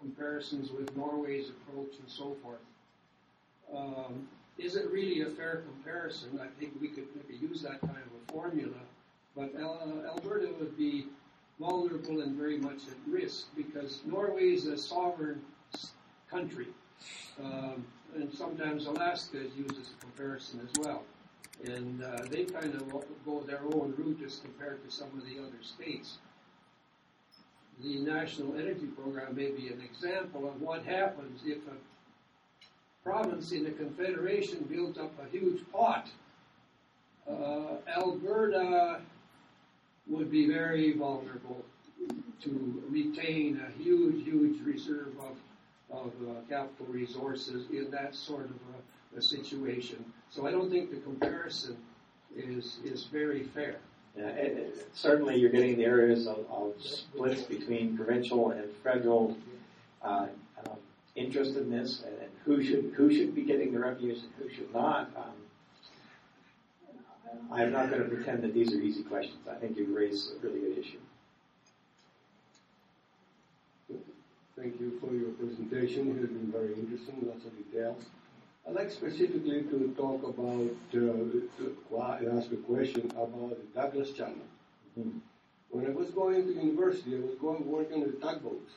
comparisons 0.00 0.70
with 0.70 0.96
Norway's 0.96 1.50
approach 1.50 1.94
and 1.98 2.08
so 2.08 2.36
forth. 2.42 2.60
Um, 3.74 4.26
is 4.56 4.76
it 4.76 4.90
really 4.90 5.22
a 5.22 5.26
fair 5.26 5.62
comparison? 5.66 6.40
I 6.42 6.46
think 6.58 6.72
we 6.80 6.88
could 6.88 7.06
maybe 7.14 7.38
use 7.38 7.62
that 7.62 7.80
kind 7.80 7.96
of 7.96 8.28
a 8.28 8.32
formula, 8.32 8.78
but 9.36 9.52
uh, 9.54 10.08
Alberta 10.08 10.48
would 10.58 10.76
be 10.78 11.06
vulnerable 11.60 12.22
and 12.22 12.36
very 12.36 12.56
much 12.58 12.86
at 12.88 13.12
risk 13.12 13.46
because 13.56 14.00
Norway 14.06 14.54
is 14.54 14.66
a 14.66 14.78
sovereign 14.78 15.42
country. 16.30 16.68
Um, 17.42 17.84
and 18.14 18.32
sometimes 18.32 18.86
Alaska 18.86 19.40
is 19.40 19.54
used 19.56 19.78
as 19.80 19.90
a 19.90 20.00
comparison 20.00 20.60
as 20.62 20.80
well. 20.84 21.02
And 21.64 22.02
uh, 22.02 22.22
they 22.30 22.44
kind 22.44 22.74
of 22.74 22.88
go 23.24 23.40
their 23.40 23.60
own 23.72 23.94
route 23.96 24.20
as 24.24 24.38
compared 24.38 24.84
to 24.84 24.94
some 24.94 25.08
of 25.16 25.24
the 25.26 25.40
other 25.42 25.62
states. 25.62 26.18
The 27.82 28.00
National 28.00 28.54
Energy 28.54 28.86
Program 28.86 29.36
may 29.36 29.50
be 29.50 29.68
an 29.68 29.80
example 29.80 30.48
of 30.48 30.60
what 30.60 30.84
happens 30.84 31.42
if 31.44 31.58
a 31.58 33.04
province 33.04 33.52
in 33.52 33.66
a 33.66 33.70
confederation 33.70 34.66
builds 34.70 34.98
up 34.98 35.12
a 35.24 35.28
huge 35.30 35.60
pot. 35.72 36.08
Uh, 37.28 37.76
Alberta 37.96 39.00
would 40.08 40.30
be 40.30 40.46
very 40.46 40.92
vulnerable 40.92 41.64
to 42.40 42.82
retain 42.88 43.60
a 43.66 43.82
huge, 43.82 44.24
huge 44.24 44.60
reserve 44.64 45.14
of 45.20 45.36
of 45.90 46.12
uh, 46.28 46.40
capital 46.48 46.86
resources 46.86 47.66
in 47.70 47.90
that 47.90 48.14
sort 48.14 48.44
of 48.44 48.56
a, 49.14 49.18
a, 49.18 49.22
situation. 49.22 50.04
So 50.30 50.46
I 50.46 50.50
don't 50.50 50.70
think 50.70 50.90
the 50.90 50.98
comparison 50.98 51.76
is 52.36 52.78
is 52.84 53.04
very 53.04 53.44
fair. 53.44 53.76
Yeah, 54.16 54.28
it, 54.28 54.58
it, 54.58 54.88
certainly 54.92 55.36
you're 55.36 55.50
getting 55.50 55.76
the 55.76 55.84
areas 55.84 56.26
of, 56.26 56.44
of, 56.50 56.74
splits 56.80 57.42
between 57.42 57.96
provincial 57.96 58.50
and 58.50 58.64
federal 58.82 59.36
uh, 60.02 60.26
um, 60.66 60.76
interest 61.14 61.56
in 61.56 61.70
this, 61.70 62.02
and, 62.04 62.14
and, 62.18 62.30
who 62.44 62.62
should 62.62 62.92
who 62.96 63.14
should 63.14 63.34
be 63.34 63.42
getting 63.42 63.72
the 63.72 63.78
revenues 63.78 64.24
and 64.24 64.32
who 64.38 64.54
should 64.54 64.72
not. 64.74 65.10
Um, 65.16 65.32
I'm 67.50 67.72
not 67.72 67.90
going 67.90 68.02
to 68.02 68.08
pretend 68.08 68.42
that 68.42 68.52
these 68.52 68.74
are 68.74 68.80
easy 68.80 69.02
questions. 69.02 69.38
I 69.50 69.54
think 69.54 69.76
you 69.76 69.86
raise 69.96 70.32
a 70.32 70.46
really 70.46 70.60
good 70.60 70.78
issue. 70.78 70.98
Thank 74.60 74.80
you 74.80 74.98
for 74.98 75.14
your 75.14 75.30
presentation. 75.30 76.10
It 76.10 76.20
has 76.20 76.30
been 76.30 76.50
very 76.50 76.74
interesting, 76.74 77.14
lots 77.22 77.44
of 77.44 77.56
details. 77.56 78.02
I'd 78.66 78.74
like 78.74 78.90
specifically 78.90 79.62
to 79.62 79.94
talk 79.96 80.24
about, 80.24 80.74
uh, 80.96 82.36
ask 82.36 82.50
a 82.50 82.56
question 82.66 83.06
about 83.12 83.50
the 83.50 83.80
Douglas 83.80 84.12
Channel. 84.14 84.48
Mm-hmm. 84.98 85.18
When 85.70 85.86
I 85.86 85.90
was 85.90 86.10
going 86.10 86.44
to 86.44 86.52
university, 86.54 87.16
I 87.16 87.20
was 87.20 87.36
going 87.36 87.70
working 87.70 88.00
with 88.00 88.20
tugboats. 88.20 88.72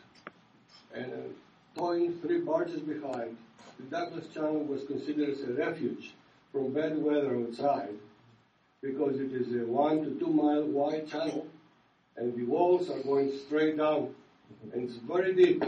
And 0.94 1.12
uh, 1.12 1.80
towing 1.80 2.14
three 2.20 2.42
barges 2.42 2.82
behind, 2.82 3.38
the 3.80 3.86
Douglas 3.90 4.28
Channel 4.32 4.64
was 4.66 4.84
considered 4.84 5.30
as 5.30 5.42
a 5.42 5.54
refuge 5.54 6.14
from 6.52 6.74
bad 6.74 7.02
weather 7.02 7.36
outside 7.38 7.96
because 8.84 9.20
it 9.20 9.32
is 9.32 9.48
a 9.56 9.66
one 9.66 10.04
to 10.04 10.20
two 10.20 10.32
mile 10.32 10.64
wide 10.64 11.10
channel 11.10 11.48
and 12.18 12.36
the 12.36 12.44
walls 12.44 12.90
are 12.90 13.00
going 13.00 13.32
straight 13.48 13.78
down 13.78 14.14
and 14.74 14.84
it's 14.84 14.96
very 14.96 15.34
deep. 15.34 15.64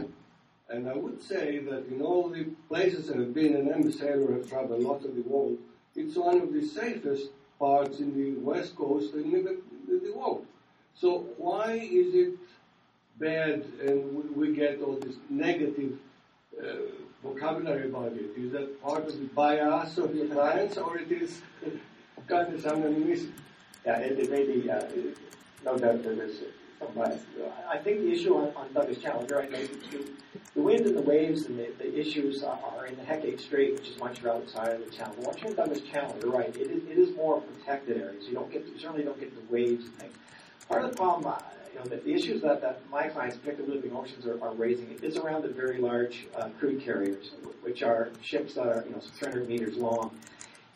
And 0.70 0.90
I 0.90 0.96
would 0.96 1.22
say 1.22 1.60
that 1.60 1.88
in 1.88 2.02
all 2.02 2.30
the 2.30 2.46
places 2.68 3.08
have 3.10 3.34
been, 3.34 3.56
an 3.56 3.72
I'm 3.74 3.88
I've 3.88 4.50
traveled 4.50 4.82
a 4.82 4.88
lot 4.88 5.06
of 5.06 5.16
the 5.16 5.22
world, 5.22 5.58
it's 5.96 6.16
one 6.16 6.42
of 6.42 6.54
the 6.54 6.66
safest 6.66 7.30
parts 7.60 8.00
in 8.00 8.14
the 8.18 8.40
west 8.42 8.76
coast 8.76 9.14
in 9.14 9.32
the, 9.32 9.62
the 9.88 10.14
world. 10.16 10.46
So 10.96 11.28
why 11.38 11.74
is 11.74 12.16
it 12.16 12.40
bad 13.20 13.66
and 13.82 14.36
we 14.36 14.54
get 14.54 14.82
all 14.82 14.96
this 14.96 15.16
negative 15.30 15.98
uh, 16.60 16.66
vocabulary 17.24 17.90
about 17.90 18.14
it? 18.14 18.32
Is 18.38 18.52
that 18.54 18.82
part 18.82 19.06
of 19.06 19.20
the 19.20 19.26
bias 19.28 19.98
of 19.98 20.16
your 20.16 20.28
clients 20.28 20.78
or 20.78 20.98
it 20.98 21.12
is 21.12 21.42
kind 22.28 22.54
of 22.54 22.62
something 22.62 23.08
missing? 23.08 23.34
Yeah, 23.86 23.98
it, 23.98 24.18
it 24.18 24.32
may 24.32 24.46
be, 24.46 24.70
uh, 24.70 24.82
no 25.66 25.78
doubt 25.78 26.04
there 26.04 26.24
is 26.24 26.42
but 26.96 27.20
I 27.70 27.78
think 27.78 28.02
the 28.02 28.12
issue 28.12 28.36
on, 28.36 28.54
on 28.56 28.74
Douglas 28.74 28.98
Channel, 29.00 29.26
right, 29.30 29.50
the, 29.52 30.06
the 30.56 30.62
wind 30.62 30.86
and 30.86 30.96
the 30.96 31.02
waves 31.02 31.46
and 31.46 31.58
the, 31.58 31.72
the 31.78 32.00
issues 32.00 32.44
are 32.44 32.86
in 32.86 32.96
the 32.96 33.04
Hecate 33.04 33.40
Strait, 33.40 33.74
which 33.74 33.90
is 33.90 33.98
much 34.00 34.24
outside 34.26 34.74
of 34.74 34.86
the 34.86 34.92
channel. 34.92 35.16
Once 35.20 35.42
you're 35.42 35.50
in 35.50 35.56
Douglas 35.56 35.82
Channel, 35.82 36.16
you're 36.22 36.32
right, 36.32 36.56
it 36.56 36.70
is, 36.70 36.84
it 36.84 36.98
is 36.98 37.16
more 37.16 37.42
protected 37.42 37.98
areas. 37.98 38.28
You 38.28 38.36
don't 38.36 38.52
get, 38.52 38.68
you 38.68 38.78
certainly 38.80 39.04
don't 39.04 39.20
get 39.20 39.34
the 39.36 39.54
waves 39.54 39.86
and 39.86 39.94
things. 39.96 40.14
Part 40.68 40.86
of 40.86 40.92
the 40.92 40.98
problem, 40.98 41.34
uh, 41.34 41.40
you 41.74 41.80
know, 41.80 41.86
the, 41.86 41.98
the 41.98 42.14
issues 42.14 42.42
that, 42.44 42.62
that 42.62 42.82
my 42.92 43.08
clients, 43.08 43.38
particularly 43.38 43.78
Living 43.78 43.96
Oceans, 43.96 44.26
are, 44.26 44.42
are 44.44 44.54
raising 44.54 44.92
is 45.02 45.18
around 45.18 45.42
the 45.42 45.50
very 45.50 45.80
large 45.80 46.28
uh, 46.36 46.50
crude 46.60 46.82
carriers, 46.82 47.32
which 47.62 47.82
are 47.82 48.10
ships 48.22 48.54
that 48.54 48.68
are, 48.68 48.84
you 48.86 48.92
know, 48.92 49.00
300 49.00 49.48
meters 49.48 49.78
long. 49.78 50.12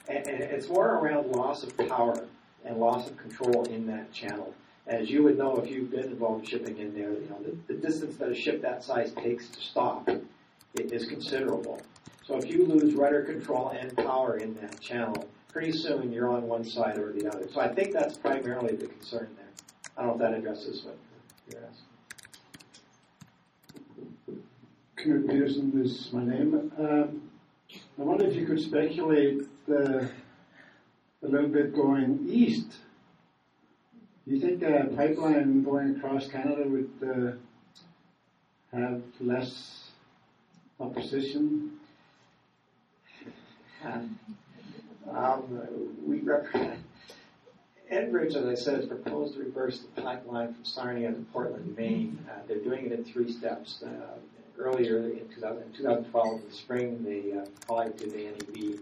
And, 0.08 0.26
and 0.28 0.44
it's 0.44 0.70
more 0.70 0.96
around 0.96 1.32
loss 1.32 1.64
of 1.64 1.78
power 1.78 2.28
and 2.66 2.78
loss 2.78 3.08
of 3.08 3.18
control 3.18 3.66
in 3.66 3.86
that 3.88 4.12
channel. 4.12 4.54
As 4.88 5.10
you 5.10 5.23
would 5.23 5.38
know 5.38 5.58
if 5.58 5.69
you've 5.69 5.91
been 5.91 6.06
involved 6.06 6.45
in 6.45 6.50
shipping 6.50 6.78
in 6.78 6.93
there, 6.93 7.12
you 7.12 7.28
know, 7.30 7.41
the, 7.43 7.73
the 7.73 7.80
distance 7.80 8.15
that 8.17 8.30
a 8.30 8.36
ship 8.36 8.62
that 8.62 8.84
size 8.84 9.12
takes 9.13 9.50
to 9.50 9.60
stop 9.60 10.08
it 10.08 10.93
is 10.93 11.06
considerable. 11.08 11.82
So 12.26 12.38
if 12.38 12.50
you 12.50 12.65
lose 12.65 12.93
rudder 12.93 13.23
control 13.23 13.69
and 13.69 13.95
power 13.97 14.38
in 14.38 14.54
that 14.56 14.80
channel, 14.80 15.28
pretty 15.52 15.71
soon 15.71 16.12
you're 16.12 16.30
on 16.30 16.43
one 16.43 16.63
side 16.63 16.97
or 16.97 17.12
the 17.12 17.28
other. 17.28 17.47
So 17.52 17.60
I 17.60 17.67
think 17.73 17.91
that's 17.93 18.17
primarily 18.17 18.76
the 18.76 18.88
concern 18.88 19.30
there. 19.36 19.45
I 19.97 20.04
don't 20.04 20.19
know 20.19 20.26
if 20.26 20.32
that 20.32 20.38
addresses 20.38 20.84
what 20.84 20.97
you're 21.52 21.63
asking. 21.63 21.84
Knut 24.97 25.30
Peterson 25.30 25.82
is 25.84 26.10
my 26.12 26.23
name. 26.23 26.71
Um, 26.78 27.21
I 28.00 28.02
wonder 28.02 28.26
if 28.26 28.36
you 28.36 28.45
could 28.45 28.62
speculate 28.62 29.41
uh, 29.69 30.06
a 31.23 31.28
little 31.28 31.50
bit 31.50 31.73
going 31.73 32.26
east 32.30 32.78
do 34.28 34.36
you 34.36 34.42
think 34.42 34.62
a 34.62 34.94
pipeline 34.96 35.63
going 35.63 35.96
across 35.96 36.28
Canada 36.28 36.63
would 36.66 36.90
uh, 37.02 38.76
have 38.76 39.02
less 39.22 39.90
opposition? 40.82 41.72
Um, 43.86 44.20
we 46.06 46.20
represent 46.20 46.80
Enbridge, 47.90 48.36
as 48.36 48.46
I 48.46 48.56
said, 48.56 48.76
has 48.82 48.86
proposed 48.88 49.36
to 49.36 49.40
reverse 49.40 49.80
the 49.96 50.02
pipeline 50.02 50.54
from 50.54 50.66
Sarnia 50.66 51.12
to 51.12 51.22
Portland, 51.32 51.78
Maine. 51.78 52.20
Uh, 52.30 52.40
they're 52.48 52.60
doing 52.60 52.86
it 52.86 52.92
in 52.92 53.06
three 53.06 53.32
steps. 53.32 53.82
Uh, 53.82 54.18
earlier 54.58 54.98
in, 54.98 55.30
2000, 55.36 55.63
in 55.63 55.72
2012, 55.72 56.42
in 56.42 56.50
the 56.50 56.54
spring, 56.54 57.04
they 57.04 57.38
uh, 57.38 57.44
applied 57.62 57.98
to 58.00 58.10
the 58.10 58.26
NEB 58.26 58.80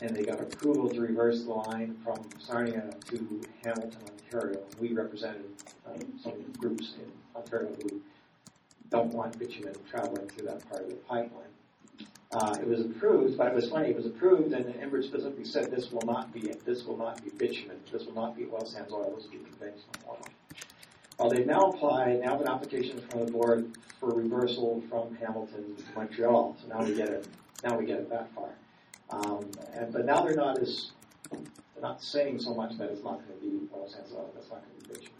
and 0.00 0.16
they 0.16 0.22
got 0.22 0.40
approval 0.40 0.88
to 0.88 1.00
reverse 1.00 1.44
the 1.44 1.52
line 1.52 1.96
from 2.02 2.18
Sarnia 2.38 2.90
to 3.06 3.40
Hamilton, 3.64 4.00
Ontario. 4.08 4.60
We 4.78 4.92
represented 4.92 5.44
um, 5.86 6.18
some 6.22 6.34
groups 6.58 6.94
in 6.98 7.10
Ontario 7.34 7.74
who 7.82 8.00
don't 8.90 9.12
want 9.12 9.38
bitumen 9.38 9.74
traveling 9.88 10.28
through 10.28 10.46
that 10.46 10.68
part 10.68 10.82
of 10.82 10.90
the 10.90 10.96
pipeline. 10.96 11.46
Uh, 12.32 12.56
it 12.60 12.66
was 12.66 12.80
approved, 12.80 13.36
but 13.36 13.48
it 13.48 13.54
was 13.54 13.68
funny. 13.68 13.88
It 13.88 13.96
was 13.96 14.06
approved, 14.06 14.52
and 14.52 14.64
Enbridge 14.66 15.04
specifically 15.04 15.44
said 15.44 15.70
this 15.70 15.90
will 15.90 16.06
not 16.06 16.32
be 16.32 16.52
this 16.64 16.84
will 16.84 16.96
not 16.96 17.22
be 17.24 17.30
bitumen. 17.30 17.76
This 17.90 18.06
will 18.06 18.14
not 18.14 18.36
be 18.36 18.46
oil 18.52 18.64
sands 18.64 18.92
oil. 18.92 19.12
This 19.16 19.24
will 19.24 19.32
be 19.32 19.38
conventional 19.38 19.90
oil. 20.08 20.24
Well, 21.18 21.28
they've 21.28 21.46
now 21.46 21.72
applied. 21.72 22.20
Now 22.20 22.40
an 22.40 22.46
application 22.46 23.00
from 23.10 23.26
the 23.26 23.32
board 23.32 23.72
for 23.98 24.10
reversal 24.10 24.82
from 24.88 25.16
Hamilton 25.16 25.76
to 25.76 25.82
Montreal. 25.96 26.56
So 26.62 26.68
now 26.68 26.84
we 26.84 26.94
get 26.94 27.08
it. 27.08 27.26
Now 27.64 27.76
we 27.76 27.84
get 27.84 27.98
it 27.98 28.10
that 28.10 28.32
far. 28.32 28.50
Um, 29.12 29.50
and, 29.74 29.92
but 29.92 30.04
now 30.04 30.22
they're 30.22 30.36
not 30.36 30.58
as 30.58 30.92
they're 31.30 31.82
not 31.82 32.02
saying 32.02 32.40
so 32.40 32.54
much 32.54 32.76
that 32.78 32.90
it's 32.90 33.02
not 33.02 33.20
going 33.26 33.38
to 33.40 33.44
be 33.44 33.68
oil. 33.74 33.88
That's 33.92 34.12
not 34.12 34.62
going 34.62 34.82
to 34.82 34.88
be 34.88 34.94
bitumen. 34.94 35.12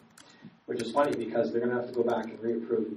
Which 0.66 0.82
is 0.82 0.92
funny 0.92 1.16
because 1.16 1.50
they're 1.50 1.60
going 1.60 1.74
to 1.74 1.80
have 1.80 1.88
to 1.88 1.94
go 1.94 2.04
back 2.04 2.26
and 2.26 2.40
reapprove 2.40 2.92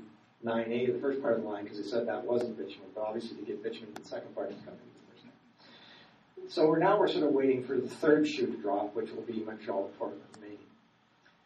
9A, 0.45 0.93
the 0.93 0.99
first 0.99 1.21
part 1.21 1.37
of 1.37 1.43
the 1.43 1.49
line, 1.49 1.63
because 1.63 1.81
they 1.81 1.89
said 1.89 2.07
that 2.07 2.23
wasn't 2.23 2.57
bitumen. 2.57 2.89
But 2.93 3.01
obviously, 3.01 3.37
to 3.37 3.43
get 3.43 3.63
bitumen, 3.63 3.93
the 3.95 4.07
second 4.07 4.35
part 4.35 4.51
is 4.51 4.57
coming 4.57 4.79
the 4.79 5.11
first 5.11 5.23
time. 5.23 6.49
So 6.49 6.67
we're 6.67 6.79
now 6.79 6.99
we're 6.99 7.07
sort 7.07 7.23
of 7.23 7.31
waiting 7.31 7.63
for 7.63 7.77
the 7.77 7.87
third 7.87 8.27
shoe 8.27 8.47
to 8.47 8.57
drop, 8.57 8.95
which 8.95 9.11
will 9.11 9.23
be 9.23 9.41
Montreal, 9.43 9.89
Portland, 9.97 10.21
Maine. 10.41 10.57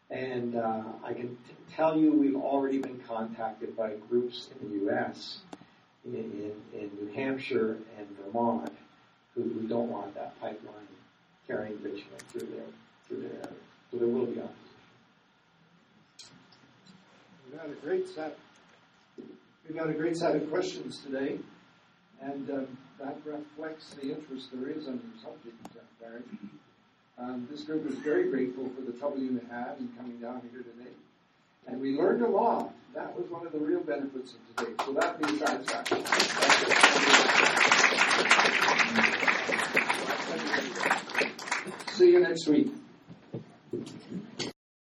And 0.10 0.56
uh, 0.56 0.84
I 1.04 1.14
can 1.14 1.30
t- 1.30 1.54
tell 1.76 1.98
you 1.98 2.12
we've 2.12 2.36
already 2.36 2.80
been 2.80 3.00
contacted 3.08 3.78
by 3.78 3.94
groups 4.10 4.50
in 4.60 4.70
the 4.70 4.76
U.S., 4.86 5.40
in, 6.06 6.16
in, 6.16 6.80
in 6.80 6.92
New 7.00 7.14
Hampshire 7.14 7.78
and 7.98 8.08
Vermont, 8.18 8.72
who 9.44 9.68
don't 9.68 9.90
want 9.90 10.14
that 10.16 10.40
pipeline 10.40 10.88
carrying 11.48 11.78
bitumen 11.78 12.20
through 12.30 12.48
their, 12.48 12.66
through 13.08 13.22
their 13.22 13.32
area. 13.32 13.50
So 13.92 13.98
there 13.98 14.08
will 14.08 14.26
be 14.26 14.40
opposition. 14.40 14.54
We've 17.46 17.58
got 17.58 17.70
a 17.70 17.76
great 17.76 18.08
set. 18.10 18.38
We've 19.68 19.78
had 19.78 19.90
a 19.90 19.94
great 19.94 20.18
set 20.18 20.36
of 20.36 20.50
questions 20.50 21.00
today, 21.04 21.40
and 22.22 22.50
um, 22.50 22.78
that 23.00 23.18
reflects 23.26 23.94
the 23.96 24.12
interest 24.14 24.50
there 24.54 24.70
is 24.70 24.88
on 24.88 24.94
your 24.94 25.22
subject, 25.22 25.56
uh, 25.78 25.82
Barry. 26.02 26.22
Um, 27.18 27.48
this 27.50 27.64
group 27.64 27.90
is 27.90 27.96
very 28.00 28.30
grateful 28.30 28.70
for 28.70 28.82
the 28.82 28.92
trouble 28.98 29.20
you 29.20 29.42
had 29.50 29.78
in 29.80 29.88
coming 29.98 30.18
down 30.20 30.42
here 30.52 30.62
today, 30.62 30.92
and 31.68 31.82
we 31.82 31.98
learned 31.98 32.22
a 32.22 32.28
lot. 32.28 32.74
That 32.94 33.16
was 33.16 33.30
one 33.30 33.46
of 33.46 33.54
the 33.54 33.60
real 33.60 33.82
benefits 33.82 34.34
of 34.34 34.56
today. 34.56 34.74
So 34.86 34.94
that 34.94 35.22
means 35.22 35.40
satisfaction. 35.40 36.04
See 41.92 42.12
you 42.12 42.20
next 42.20 42.48
week. 42.48 42.72